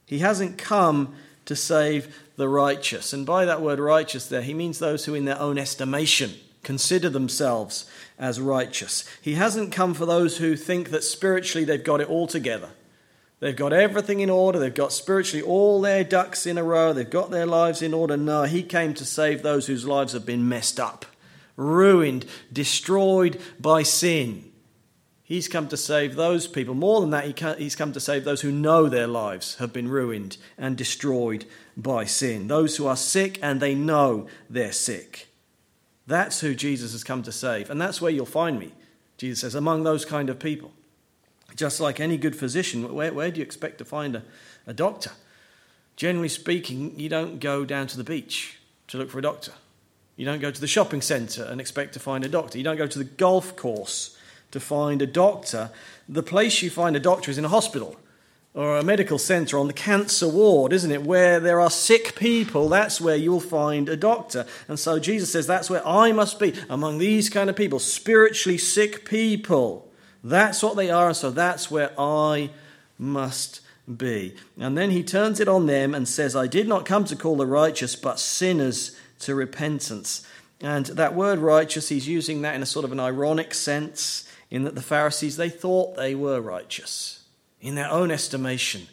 He 0.05 0.19
hasn't 0.19 0.57
come 0.57 1.15
to 1.45 1.55
save 1.55 2.17
the 2.35 2.49
righteous. 2.49 3.13
And 3.13 3.25
by 3.25 3.45
that 3.45 3.61
word 3.61 3.79
righteous, 3.79 4.27
there, 4.27 4.41
he 4.41 4.53
means 4.53 4.79
those 4.79 5.05
who, 5.05 5.13
in 5.13 5.25
their 5.25 5.39
own 5.39 5.57
estimation, 5.57 6.33
consider 6.63 7.09
themselves 7.09 7.89
as 8.17 8.39
righteous. 8.39 9.07
He 9.21 9.33
hasn't 9.33 9.71
come 9.71 9.93
for 9.93 10.05
those 10.05 10.37
who 10.37 10.55
think 10.55 10.89
that 10.89 11.03
spiritually 11.03 11.65
they've 11.65 11.83
got 11.83 12.01
it 12.01 12.09
all 12.09 12.27
together. 12.27 12.69
They've 13.39 13.55
got 13.55 13.73
everything 13.73 14.21
in 14.21 14.29
order. 14.29 14.57
They've 14.57 14.73
got 14.73 14.93
spiritually 14.93 15.45
all 15.45 15.81
their 15.81 16.05
ducks 16.05 16.45
in 16.45 16.57
a 16.57 16.63
row. 16.63 16.93
They've 16.93 17.09
got 17.09 17.29
their 17.29 17.45
lives 17.45 17.81
in 17.81 17.93
order. 17.93 18.15
No, 18.15 18.43
he 18.43 18.63
came 18.63 18.93
to 18.93 19.05
save 19.05 19.43
those 19.43 19.67
whose 19.67 19.85
lives 19.85 20.13
have 20.13 20.25
been 20.25 20.47
messed 20.47 20.79
up, 20.79 21.05
ruined, 21.55 22.25
destroyed 22.51 23.39
by 23.59 23.83
sin. 23.83 24.51
He's 25.23 25.47
come 25.47 25.67
to 25.69 25.77
save 25.77 26.15
those 26.15 26.47
people. 26.47 26.75
More 26.75 27.01
than 27.01 27.11
that, 27.11 27.57
he's 27.57 27.75
come 27.75 27.93
to 27.93 27.99
save 27.99 28.23
those 28.23 28.41
who 28.41 28.51
know 28.51 28.87
their 28.87 29.07
lives 29.07 29.55
have 29.55 29.71
been 29.71 29.87
ruined 29.87 30.37
and 30.57 30.77
destroyed 30.77 31.45
by 31.77 32.05
sin. 32.05 32.47
Those 32.47 32.77
who 32.77 32.85
are 32.85 32.97
sick 32.97 33.39
and 33.41 33.59
they 33.59 33.73
know 33.73 34.27
they're 34.49 34.73
sick. 34.73 35.29
That's 36.05 36.41
who 36.41 36.53
Jesus 36.53 36.91
has 36.91 37.03
come 37.03 37.23
to 37.23 37.31
save. 37.31 37.69
And 37.69 37.79
that's 37.79 38.01
where 38.01 38.11
you'll 38.11 38.25
find 38.25 38.59
me, 38.59 38.73
Jesus 39.17 39.39
says, 39.41 39.55
among 39.55 39.83
those 39.83 40.03
kind 40.03 40.29
of 40.29 40.39
people. 40.39 40.71
Just 41.55 41.79
like 41.79 41.99
any 41.99 42.17
good 42.17 42.35
physician, 42.35 42.93
where, 42.93 43.13
where 43.13 43.31
do 43.31 43.39
you 43.39 43.45
expect 43.45 43.77
to 43.77 43.85
find 43.85 44.17
a, 44.17 44.23
a 44.67 44.73
doctor? 44.73 45.11
Generally 45.95 46.29
speaking, 46.29 46.99
you 46.99 47.07
don't 47.09 47.39
go 47.39 47.63
down 47.63 47.87
to 47.87 47.97
the 47.97 48.03
beach 48.03 48.59
to 48.87 48.97
look 48.97 49.09
for 49.09 49.19
a 49.19 49.21
doctor. 49.21 49.53
You 50.15 50.25
don't 50.25 50.41
go 50.41 50.51
to 50.51 50.61
the 50.61 50.67
shopping 50.67 51.01
centre 51.01 51.43
and 51.43 51.59
expect 51.59 51.93
to 51.93 51.99
find 51.99 52.23
a 52.23 52.29
doctor. 52.29 52.57
You 52.57 52.63
don't 52.63 52.77
go 52.77 52.87
to 52.87 52.99
the 52.99 53.03
golf 53.03 53.55
course 53.55 54.17
to 54.51 54.59
find 54.59 55.01
a 55.01 55.07
doctor. 55.07 55.71
The 56.07 56.23
place 56.23 56.61
you 56.61 56.69
find 56.69 56.95
a 56.95 56.99
doctor 56.99 57.31
is 57.31 57.37
in 57.37 57.45
a 57.45 57.49
hospital 57.49 57.97
or 58.53 58.77
a 58.77 58.83
medical 58.83 59.17
centre 59.17 59.57
on 59.57 59.65
the 59.65 59.73
cancer 59.73 60.27
ward, 60.27 60.73
isn't 60.73 60.91
it? 60.91 61.01
Where 61.01 61.39
there 61.39 61.59
are 61.59 61.71
sick 61.71 62.15
people, 62.15 62.69
that's 62.69 63.01
where 63.01 63.15
you'll 63.15 63.39
find 63.39 63.89
a 63.89 63.97
doctor. 63.97 64.45
And 64.67 64.77
so 64.77 64.99
Jesus 64.99 65.31
says 65.31 65.47
that's 65.47 65.71
where 65.71 65.85
I 65.87 66.11
must 66.11 66.39
be, 66.39 66.53
among 66.69 66.99
these 66.99 67.29
kind 67.29 67.49
of 67.49 67.55
people, 67.55 67.79
spiritually 67.79 68.59
sick 68.59 69.09
people. 69.09 69.91
That's 70.23 70.61
what 70.61 70.75
they 70.75 70.91
are, 70.91 71.07
and 71.07 71.17
so 71.17 71.31
that's 71.31 71.71
where 71.71 71.91
I 71.99 72.51
must 72.99 73.61
be. 73.97 74.35
And 74.57 74.77
then 74.77 74.91
he 74.91 75.03
turns 75.03 75.39
it 75.39 75.47
on 75.47 75.65
them 75.65 75.95
and 75.95 76.07
says, 76.07 76.35
I 76.35 76.47
did 76.47 76.67
not 76.67 76.85
come 76.85 77.05
to 77.05 77.15
call 77.15 77.35
the 77.35 77.47
righteous, 77.47 77.95
but 77.95 78.19
sinners 78.19 78.95
to 79.19 79.35
repentance. 79.35 80.25
And 80.61 80.85
that 80.87 81.15
word 81.15 81.39
righteous, 81.39 81.89
he's 81.89 82.07
using 82.07 82.41
that 82.41 82.55
in 82.55 82.61
a 82.61 82.65
sort 82.65 82.85
of 82.85 82.91
an 82.91 82.99
ironic 82.99 83.53
sense, 83.53 84.29
in 84.49 84.63
that 84.63 84.75
the 84.75 84.81
Pharisees, 84.81 85.35
they 85.35 85.49
thought 85.49 85.95
they 85.95 86.15
were 86.15 86.39
righteous 86.39 87.23
in 87.59 87.75
their 87.75 87.89
own 87.89 88.11
estimation, 88.11 88.87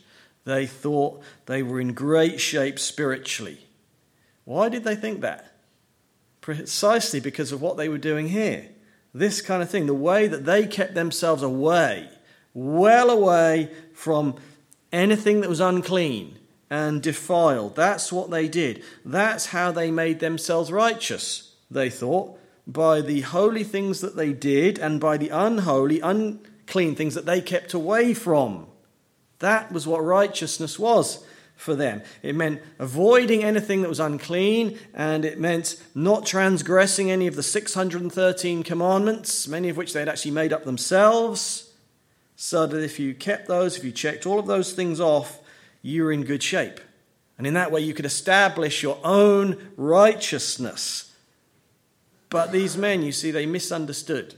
they 0.44 0.66
thought 0.66 1.20
they 1.46 1.62
were 1.62 1.80
in 1.80 1.92
great 1.92 2.40
shape 2.40 2.78
spiritually. 2.78 3.58
Why 4.44 4.68
did 4.68 4.84
they 4.84 4.96
think 4.96 5.20
that? 5.20 5.52
Precisely 6.40 7.20
because 7.20 7.52
of 7.52 7.60
what 7.60 7.76
they 7.76 7.88
were 7.88 7.98
doing 7.98 8.28
here. 8.28 8.68
This 9.12 9.42
kind 9.42 9.62
of 9.62 9.68
thing, 9.68 9.86
the 9.86 9.94
way 9.94 10.28
that 10.28 10.46
they 10.46 10.66
kept 10.66 10.94
themselves 10.94 11.42
away, 11.42 12.08
well 12.54 13.10
away 13.10 13.70
from 13.92 14.36
anything 14.92 15.40
that 15.40 15.50
was 15.50 15.60
unclean 15.60 16.38
and 16.70 17.02
defiled. 17.02 17.74
That's 17.74 18.12
what 18.12 18.30
they 18.30 18.48
did. 18.48 18.82
That's 19.04 19.46
how 19.46 19.72
they 19.72 19.90
made 19.90 20.20
themselves 20.20 20.70
righteous, 20.70 21.54
they 21.70 21.90
thought, 21.90 22.38
by 22.66 23.00
the 23.00 23.22
holy 23.22 23.64
things 23.64 24.00
that 24.00 24.16
they 24.16 24.32
did 24.32 24.78
and 24.78 25.00
by 25.00 25.16
the 25.16 25.30
unholy, 25.30 26.00
unclean 26.00 26.94
things 26.94 27.14
that 27.14 27.26
they 27.26 27.40
kept 27.40 27.74
away 27.74 28.14
from. 28.14 28.68
That 29.40 29.72
was 29.72 29.86
what 29.86 30.04
righteousness 30.04 30.78
was 30.78 31.24
for 31.56 31.74
them. 31.74 32.02
It 32.22 32.34
meant 32.34 32.62
avoiding 32.78 33.42
anything 33.42 33.82
that 33.82 33.88
was 33.88 34.00
unclean, 34.00 34.78
and 34.94 35.24
it 35.24 35.38
meant 35.38 35.82
not 35.94 36.24
transgressing 36.24 37.10
any 37.10 37.26
of 37.26 37.36
the 37.36 37.42
613 37.42 38.62
commandments, 38.62 39.48
many 39.48 39.68
of 39.68 39.76
which 39.76 39.92
they 39.92 40.00
had 40.00 40.08
actually 40.08 40.30
made 40.30 40.52
up 40.52 40.64
themselves, 40.64 41.72
so 42.36 42.66
that 42.66 42.82
if 42.82 42.98
you 42.98 43.12
kept 43.12 43.48
those, 43.48 43.76
if 43.76 43.84
you 43.84 43.92
checked 43.92 44.24
all 44.24 44.38
of 44.38 44.46
those 44.46 44.72
things 44.72 45.00
off, 45.00 45.39
you 45.82 46.04
were 46.04 46.12
in 46.12 46.24
good 46.24 46.42
shape. 46.42 46.80
And 47.38 47.46
in 47.46 47.54
that 47.54 47.72
way, 47.72 47.80
you 47.80 47.94
could 47.94 48.04
establish 48.04 48.82
your 48.82 48.98
own 49.02 49.70
righteousness. 49.76 51.14
But 52.28 52.52
these 52.52 52.76
men, 52.76 53.02
you 53.02 53.12
see, 53.12 53.30
they 53.30 53.46
misunderstood. 53.46 54.34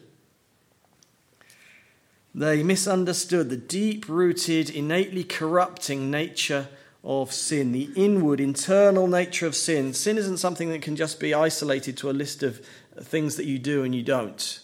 They 2.35 2.63
misunderstood 2.63 3.51
the 3.51 3.57
deep 3.57 4.09
rooted, 4.09 4.71
innately 4.71 5.25
corrupting 5.25 6.11
nature 6.11 6.69
of 7.05 7.33
sin, 7.33 7.73
the 7.73 7.91
inward, 7.97 8.41
internal 8.41 9.07
nature 9.07 9.47
of 9.47 9.57
sin. 9.57 9.93
Sin 9.93 10.17
isn't 10.17 10.39
something 10.39 10.71
that 10.71 10.83
can 10.83 10.97
just 10.97 11.21
be 11.21 11.35
isolated 11.35 11.97
to 11.99 12.09
a 12.09 12.13
list 12.13 12.43
of 12.43 12.65
things 13.01 13.37
that 13.37 13.47
you 13.47 13.59
do 13.59 13.83
and 13.83 13.95
you 13.95 14.03
don't. 14.03 14.61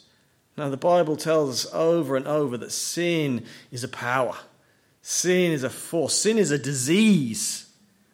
Now, 0.57 0.69
the 0.69 0.77
Bible 0.77 1.17
tells 1.17 1.67
us 1.67 1.75
over 1.75 2.17
and 2.17 2.27
over 2.27 2.57
that 2.57 2.73
sin 2.73 3.45
is 3.71 3.85
a 3.85 3.88
power, 3.88 4.37
sin 5.11 5.53
is 5.53 5.62
a 5.62 5.71
force, 5.71 6.14
sin 6.14 6.37
is 6.37 6.51
a 6.51 6.59
disease. 6.59 7.66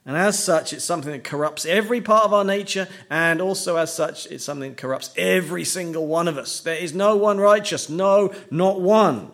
And 0.06 0.16
as 0.16 0.38
such, 0.38 0.72
it's 0.72 0.84
something 0.84 1.10
that 1.10 1.24
corrupts 1.24 1.66
every 1.66 2.00
part 2.00 2.24
of 2.24 2.32
our 2.32 2.44
nature, 2.44 2.86
and 3.10 3.40
also 3.40 3.76
as 3.76 3.92
such, 3.92 4.26
it's 4.26 4.44
something 4.44 4.70
that 4.70 4.76
corrupts 4.76 5.10
every 5.16 5.64
single 5.64 6.06
one 6.06 6.28
of 6.28 6.38
us. 6.38 6.60
There 6.60 6.76
is 6.76 6.94
no 6.94 7.16
one 7.16 7.38
righteous, 7.38 7.88
no, 7.88 8.32
not 8.48 8.80
one. 8.80 9.32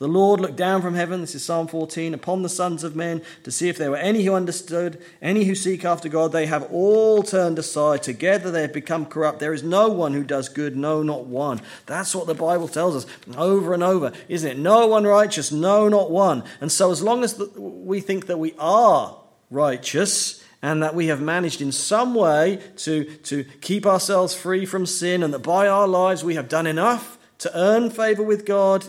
The 0.00 0.08
Lord 0.08 0.40
looked 0.40 0.56
down 0.56 0.82
from 0.82 0.94
heaven, 0.94 1.20
this 1.20 1.36
is 1.36 1.44
Psalm 1.44 1.68
14, 1.68 2.14
upon 2.14 2.42
the 2.42 2.48
sons 2.48 2.82
of 2.82 2.96
men 2.96 3.22
to 3.44 3.52
see 3.52 3.68
if 3.68 3.78
there 3.78 3.92
were 3.92 3.96
any 3.96 4.24
who 4.24 4.34
understood, 4.34 5.00
any 5.22 5.44
who 5.44 5.54
seek 5.54 5.84
after 5.84 6.08
God. 6.08 6.32
They 6.32 6.46
have 6.46 6.64
all 6.72 7.22
turned 7.22 7.60
aside. 7.60 8.02
Together 8.02 8.50
they 8.50 8.62
have 8.62 8.72
become 8.72 9.06
corrupt. 9.06 9.38
There 9.38 9.54
is 9.54 9.62
no 9.62 9.88
one 9.88 10.12
who 10.12 10.24
does 10.24 10.48
good, 10.48 10.76
no, 10.76 11.04
not 11.04 11.26
one. 11.26 11.60
That's 11.86 12.12
what 12.12 12.26
the 12.26 12.34
Bible 12.34 12.66
tells 12.66 12.96
us 12.96 13.06
over 13.36 13.72
and 13.72 13.84
over, 13.84 14.12
isn't 14.28 14.50
it? 14.50 14.58
No 14.58 14.88
one 14.88 15.04
righteous, 15.04 15.52
no, 15.52 15.88
not 15.88 16.10
one. 16.10 16.42
And 16.60 16.72
so, 16.72 16.90
as 16.90 17.00
long 17.00 17.22
as 17.22 17.38
we 17.56 18.00
think 18.00 18.26
that 18.26 18.38
we 18.38 18.52
are 18.58 19.16
righteous, 19.48 20.42
and 20.60 20.82
that 20.82 20.94
we 20.94 21.06
have 21.08 21.20
managed 21.20 21.60
in 21.60 21.70
some 21.70 22.14
way 22.14 22.58
to, 22.76 23.04
to 23.18 23.44
keep 23.60 23.86
ourselves 23.86 24.34
free 24.34 24.66
from 24.66 24.86
sin, 24.86 25.22
and 25.22 25.32
that 25.34 25.40
by 25.40 25.68
our 25.68 25.86
lives 25.86 26.24
we 26.24 26.34
have 26.34 26.48
done 26.48 26.66
enough 26.66 27.16
to 27.38 27.50
earn 27.56 27.90
favor 27.90 28.22
with 28.22 28.44
God, 28.44 28.86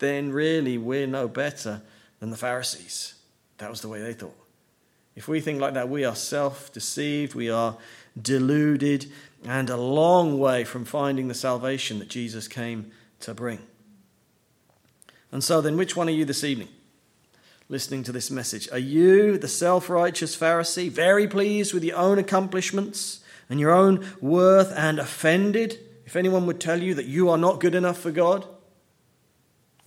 then 0.00 0.32
really 0.32 0.76
we're 0.76 1.06
no 1.06 1.28
better 1.28 1.82
than 2.18 2.30
the 2.30 2.36
Pharisees. 2.36 3.14
That 3.58 3.70
was 3.70 3.80
the 3.80 3.88
way 3.88 4.00
they 4.02 4.14
thought. 4.14 4.36
If 5.14 5.28
we 5.28 5.40
think 5.40 5.60
like 5.60 5.74
that, 5.74 5.88
we 5.88 6.04
are 6.04 6.14
self 6.14 6.72
deceived, 6.72 7.34
we 7.34 7.50
are 7.50 7.76
deluded, 8.20 9.10
and 9.44 9.70
a 9.70 9.76
long 9.76 10.38
way 10.38 10.64
from 10.64 10.84
finding 10.84 11.28
the 11.28 11.34
salvation 11.34 11.98
that 11.98 12.08
Jesus 12.08 12.48
came 12.48 12.90
to 13.20 13.34
bring. 13.34 13.58
And 15.32 15.44
so, 15.44 15.60
then, 15.60 15.76
which 15.76 15.96
one 15.96 16.08
are 16.08 16.12
you 16.12 16.24
this 16.24 16.44
evening? 16.44 16.68
Listening 17.68 18.02
to 18.04 18.12
this 18.12 18.30
message. 18.30 18.68
Are 18.72 18.78
you 18.78 19.38
the 19.38 19.48
self 19.48 19.88
righteous 19.88 20.36
Pharisee, 20.36 20.90
very 20.90 21.28
pleased 21.28 21.72
with 21.74 21.84
your 21.84 21.96
own 21.96 22.18
accomplishments 22.18 23.20
and 23.48 23.60
your 23.60 23.72
own 23.72 24.06
worth, 24.20 24.72
and 24.76 24.98
offended 24.98 25.78
if 26.06 26.16
anyone 26.16 26.46
would 26.46 26.60
tell 26.60 26.82
you 26.82 26.94
that 26.94 27.06
you 27.06 27.28
are 27.28 27.38
not 27.38 27.60
good 27.60 27.74
enough 27.74 27.98
for 27.98 28.10
God? 28.10 28.46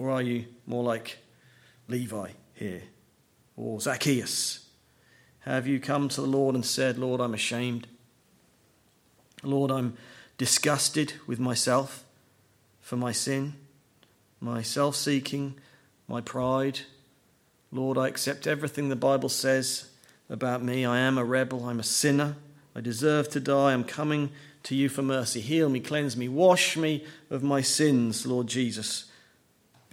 Or 0.04 0.12
are 0.12 0.22
you 0.22 0.48
more 0.66 0.84
like 0.84 1.20
Levi 1.88 2.32
here 2.56 2.84
or 3.56 3.80
Zacchaeus? 3.80 4.68
Have 5.40 5.66
you 5.66 5.80
come 5.80 6.10
to 6.10 6.20
the 6.20 6.28
Lord 6.28 6.56
and 6.56 6.66
said, 6.66 6.98
Lord, 6.98 7.22
I'm 7.22 7.34
ashamed? 7.34 7.88
Lord, 9.44 9.72
I'm 9.72 9.96
disgusted 10.38 11.14
with 11.26 11.40
myself 11.40 12.04
for 12.82 12.98
my 12.98 13.14
sin, 13.14 13.54
my 14.42 14.62
self 14.62 14.98
seeking, 14.98 15.56
my 16.10 16.20
pride. 16.20 16.82
Lord, 17.72 17.98
I 17.98 18.10
accept 18.10 18.46
everything 18.46 18.90
the 18.90 18.98
Bible 18.98 19.30
says 19.30 19.90
about 20.30 20.62
me. 20.62 20.84
I 20.84 21.00
am 21.00 21.18
a 21.18 21.24
rebel, 21.24 21.70
I'm 21.70 21.80
a 21.80 21.84
sinner, 21.84 22.36
I 22.76 22.82
deserve 22.82 23.30
to 23.30 23.40
die. 23.40 23.72
I'm 23.72 23.86
coming 23.86 24.32
to 24.64 24.76
you 24.76 24.90
for 24.90 25.02
mercy. 25.02 25.40
Heal 25.40 25.70
me, 25.70 25.80
cleanse 25.80 26.18
me, 26.18 26.28
wash 26.28 26.76
me 26.76 27.06
of 27.30 27.42
my 27.42 27.62
sins, 27.62 28.26
Lord 28.26 28.48
Jesus. 28.48 29.06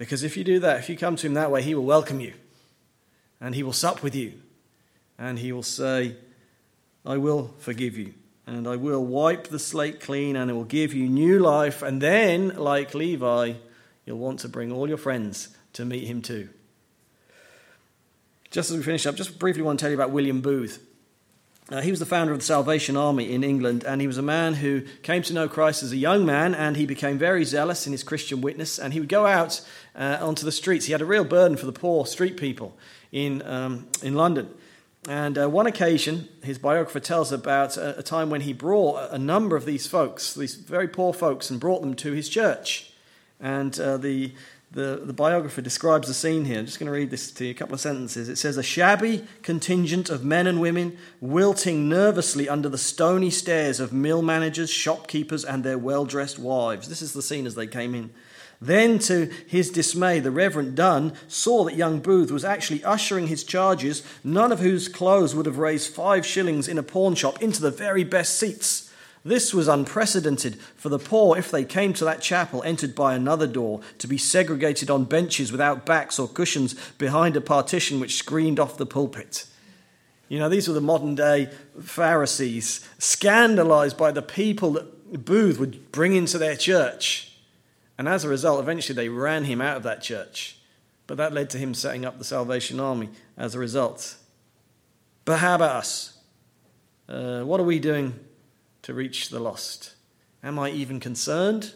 Because 0.01 0.23
if 0.23 0.35
you 0.35 0.43
do 0.43 0.57
that, 0.61 0.79
if 0.79 0.89
you 0.89 0.97
come 0.97 1.15
to 1.15 1.27
him 1.27 1.35
that 1.35 1.51
way, 1.51 1.61
he 1.61 1.75
will 1.75 1.83
welcome 1.83 2.19
you 2.19 2.33
and 3.39 3.53
he 3.53 3.61
will 3.61 3.71
sup 3.71 4.01
with 4.01 4.15
you 4.15 4.33
and 5.19 5.37
he 5.37 5.51
will 5.51 5.61
say, 5.61 6.15
I 7.05 7.17
will 7.17 7.53
forgive 7.59 7.99
you 7.99 8.15
and 8.47 8.67
I 8.67 8.77
will 8.77 9.05
wipe 9.05 9.49
the 9.49 9.59
slate 9.59 9.99
clean 9.99 10.35
and 10.35 10.49
it 10.49 10.55
will 10.55 10.63
give 10.63 10.95
you 10.95 11.07
new 11.07 11.37
life. 11.37 11.83
And 11.83 12.01
then, 12.01 12.55
like 12.55 12.95
Levi, 12.95 13.53
you'll 14.03 14.17
want 14.17 14.39
to 14.39 14.49
bring 14.49 14.71
all 14.71 14.89
your 14.89 14.97
friends 14.97 15.49
to 15.73 15.85
meet 15.85 16.07
him 16.07 16.23
too. 16.23 16.49
Just 18.49 18.71
as 18.71 18.77
we 18.77 18.81
finish 18.81 19.05
up, 19.05 19.13
just 19.13 19.37
briefly 19.37 19.61
want 19.61 19.77
to 19.77 19.83
tell 19.83 19.91
you 19.91 19.97
about 19.97 20.09
William 20.09 20.41
Booth. 20.41 20.83
Uh, 21.71 21.79
he 21.79 21.89
was 21.89 22.01
the 22.01 22.05
founder 22.05 22.33
of 22.33 22.39
the 22.39 22.45
Salvation 22.45 22.97
Army 22.97 23.31
in 23.31 23.45
England, 23.45 23.85
and 23.85 24.01
he 24.01 24.07
was 24.07 24.17
a 24.17 24.21
man 24.21 24.55
who 24.55 24.81
came 25.03 25.21
to 25.21 25.33
know 25.33 25.47
Christ 25.47 25.83
as 25.83 25.93
a 25.93 25.97
young 25.97 26.25
man, 26.25 26.53
and 26.53 26.75
he 26.75 26.85
became 26.85 27.17
very 27.17 27.45
zealous 27.45 27.85
in 27.85 27.93
his 27.93 28.03
Christian 28.03 28.41
witness. 28.41 28.77
And 28.77 28.91
he 28.91 28.99
would 28.99 29.07
go 29.07 29.25
out 29.25 29.61
uh, 29.95 30.17
onto 30.19 30.43
the 30.43 30.51
streets. 30.51 30.87
He 30.87 30.91
had 30.91 31.01
a 31.01 31.05
real 31.05 31.23
burden 31.23 31.55
for 31.55 31.65
the 31.65 31.71
poor 31.71 32.05
street 32.05 32.35
people 32.35 32.77
in, 33.13 33.41
um, 33.43 33.87
in 34.03 34.15
London. 34.15 34.53
And 35.07 35.37
uh, 35.37 35.49
one 35.49 35.65
occasion, 35.65 36.27
his 36.43 36.57
biographer 36.57 36.99
tells 36.99 37.31
about 37.31 37.77
a, 37.77 37.99
a, 37.99 38.03
time 38.03 38.29
when 38.29 38.41
he 38.41 38.53
brought 38.53 39.09
a 39.09 39.17
number 39.17 39.55
of 39.55 39.65
these 39.65 39.87
folks, 39.87 40.35
these 40.35 40.55
very 40.55 40.89
poor 40.89 41.13
folks, 41.13 41.49
and 41.49 41.59
brought 41.59 41.81
them 41.81 41.95
to 41.95 42.11
his 42.11 42.27
church. 42.27 42.91
And 43.39 43.79
uh, 43.79 43.97
the, 43.97 44.33
the, 44.73 45.01
the 45.03 45.13
biographer 45.13 45.61
describes 45.61 46.07
the 46.07 46.13
scene 46.13 46.45
here. 46.45 46.59
I'm 46.59 46.65
just 46.65 46.79
going 46.79 46.87
to 46.87 46.93
read 46.93 47.09
this 47.09 47.29
to 47.31 47.45
you, 47.45 47.51
a 47.51 47.53
couple 47.53 47.73
of 47.73 47.81
sentences. 47.81 48.29
It 48.29 48.37
says, 48.37 48.55
A 48.55 48.63
shabby 48.63 49.27
contingent 49.43 50.09
of 50.09 50.23
men 50.23 50.47
and 50.47 50.61
women 50.61 50.97
wilting 51.19 51.89
nervously 51.89 52.47
under 52.47 52.69
the 52.69 52.77
stony 52.77 53.29
stares 53.29 53.81
of 53.81 53.91
mill 53.91 54.21
managers, 54.21 54.69
shopkeepers, 54.69 55.43
and 55.43 55.63
their 55.63 55.77
well 55.77 56.05
dressed 56.05 56.39
wives. 56.39 56.87
This 56.87 57.01
is 57.01 57.11
the 57.11 57.21
scene 57.21 57.45
as 57.45 57.55
they 57.55 57.67
came 57.67 57.93
in. 57.93 58.11
Then, 58.61 58.99
to 58.99 59.25
his 59.47 59.71
dismay, 59.71 60.19
the 60.19 60.31
Reverend 60.31 60.75
Dunn 60.75 61.13
saw 61.27 61.63
that 61.65 61.75
young 61.75 61.99
Booth 61.99 62.31
was 62.31 62.45
actually 62.45 62.83
ushering 62.83 63.27
his 63.27 63.43
charges, 63.43 64.03
none 64.23 64.51
of 64.51 64.59
whose 64.59 64.87
clothes 64.87 65.35
would 65.35 65.47
have 65.47 65.57
raised 65.57 65.93
five 65.93 66.25
shillings 66.25 66.67
in 66.67 66.77
a 66.77 66.83
pawn 66.83 67.15
shop, 67.15 67.41
into 67.41 67.61
the 67.61 67.71
very 67.71 68.03
best 68.03 68.37
seats. 68.37 68.90
This 69.23 69.53
was 69.53 69.67
unprecedented, 69.67 70.59
for 70.75 70.89
the 70.89 70.97
poor, 70.97 71.37
if 71.37 71.51
they 71.51 71.63
came 71.63 71.93
to 71.93 72.05
that 72.05 72.21
chapel, 72.21 72.63
entered 72.63 72.95
by 72.95 73.13
another 73.13 73.45
door, 73.45 73.81
to 73.99 74.07
be 74.07 74.17
segregated 74.17 74.89
on 74.89 75.03
benches 75.03 75.51
without 75.51 75.85
backs 75.85 76.17
or 76.17 76.27
cushions 76.27 76.73
behind 76.97 77.37
a 77.37 77.41
partition 77.41 77.99
which 77.99 78.15
screened 78.15 78.59
off 78.59 78.77
the 78.77 78.85
pulpit. 78.85 79.45
You 80.27 80.39
know, 80.39 80.49
these 80.49 80.67
were 80.67 80.73
the 80.73 80.81
modern 80.81 81.13
day 81.13 81.51
Pharisees, 81.79 82.87
scandalized 82.97 83.97
by 83.97 84.11
the 84.11 84.23
people 84.23 84.71
that 84.71 85.25
Booth 85.25 85.59
would 85.59 85.91
bring 85.91 86.15
into 86.15 86.37
their 86.37 86.55
church. 86.55 87.37
And 87.97 88.07
as 88.07 88.23
a 88.23 88.29
result, 88.29 88.59
eventually 88.59 88.95
they 88.95 89.09
ran 89.09 89.43
him 89.43 89.61
out 89.61 89.77
of 89.77 89.83
that 89.83 90.01
church. 90.01 90.57
But 91.05 91.17
that 91.17 91.33
led 91.33 91.49
to 91.51 91.57
him 91.59 91.73
setting 91.73 92.05
up 92.05 92.17
the 92.17 92.23
Salvation 92.23 92.79
Army 92.79 93.09
as 93.37 93.53
a 93.53 93.59
result. 93.59 94.15
But 95.25 95.39
how 95.39 95.55
about 95.55 95.75
us? 95.75 96.17
Uh, 97.07 97.41
what 97.41 97.59
are 97.59 97.65
we 97.65 97.77
doing 97.77 98.17
to 98.83 98.93
reach 98.93 99.29
the 99.29 99.39
lost? 99.39 99.95
Am 100.43 100.57
I 100.57 100.69
even 100.71 100.99
concerned 100.99 101.73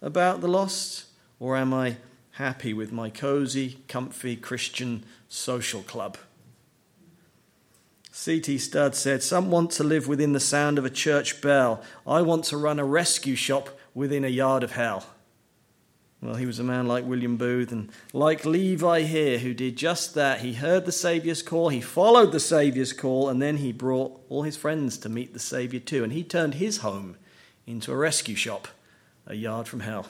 about 0.00 0.40
the 0.40 0.48
lost? 0.48 1.06
Or 1.38 1.56
am 1.56 1.74
I 1.74 1.96
happy 2.32 2.72
with 2.72 2.92
my 2.92 3.10
cozy, 3.10 3.78
comfy 3.88 4.36
Christian 4.36 5.04
social 5.28 5.82
club? 5.82 6.16
C.T. 8.12 8.58
Studd 8.58 8.94
said, 8.94 9.22
Some 9.22 9.50
want 9.50 9.70
to 9.72 9.84
live 9.84 10.06
within 10.06 10.32
the 10.32 10.40
sound 10.40 10.78
of 10.78 10.84
a 10.84 10.90
church 10.90 11.40
bell. 11.40 11.82
I 12.06 12.22
want 12.22 12.44
to 12.44 12.56
run 12.56 12.78
a 12.78 12.84
rescue 12.84 13.34
shop 13.34 13.70
within 13.94 14.24
a 14.24 14.28
yard 14.28 14.62
of 14.62 14.72
hell. 14.72 15.06
Well, 16.22 16.36
he 16.36 16.46
was 16.46 16.60
a 16.60 16.64
man 16.64 16.86
like 16.86 17.04
William 17.04 17.36
Booth 17.36 17.72
and 17.72 17.90
like 18.12 18.44
Levi 18.44 19.02
here, 19.02 19.40
who 19.40 19.52
did 19.52 19.76
just 19.76 20.14
that. 20.14 20.40
He 20.40 20.52
heard 20.52 20.84
the 20.84 20.92
Saviour's 20.92 21.42
call, 21.42 21.68
he 21.68 21.80
followed 21.80 22.30
the 22.30 22.38
Saviour's 22.38 22.92
call, 22.92 23.28
and 23.28 23.42
then 23.42 23.56
he 23.56 23.72
brought 23.72 24.20
all 24.28 24.44
his 24.44 24.56
friends 24.56 24.98
to 24.98 25.08
meet 25.08 25.32
the 25.32 25.40
Saviour 25.40 25.80
too. 25.80 26.04
And 26.04 26.12
he 26.12 26.22
turned 26.22 26.54
his 26.54 26.78
home 26.78 27.16
into 27.66 27.90
a 27.90 27.96
rescue 27.96 28.36
shop 28.36 28.68
a 29.26 29.34
yard 29.34 29.66
from 29.66 29.80
hell. 29.80 30.06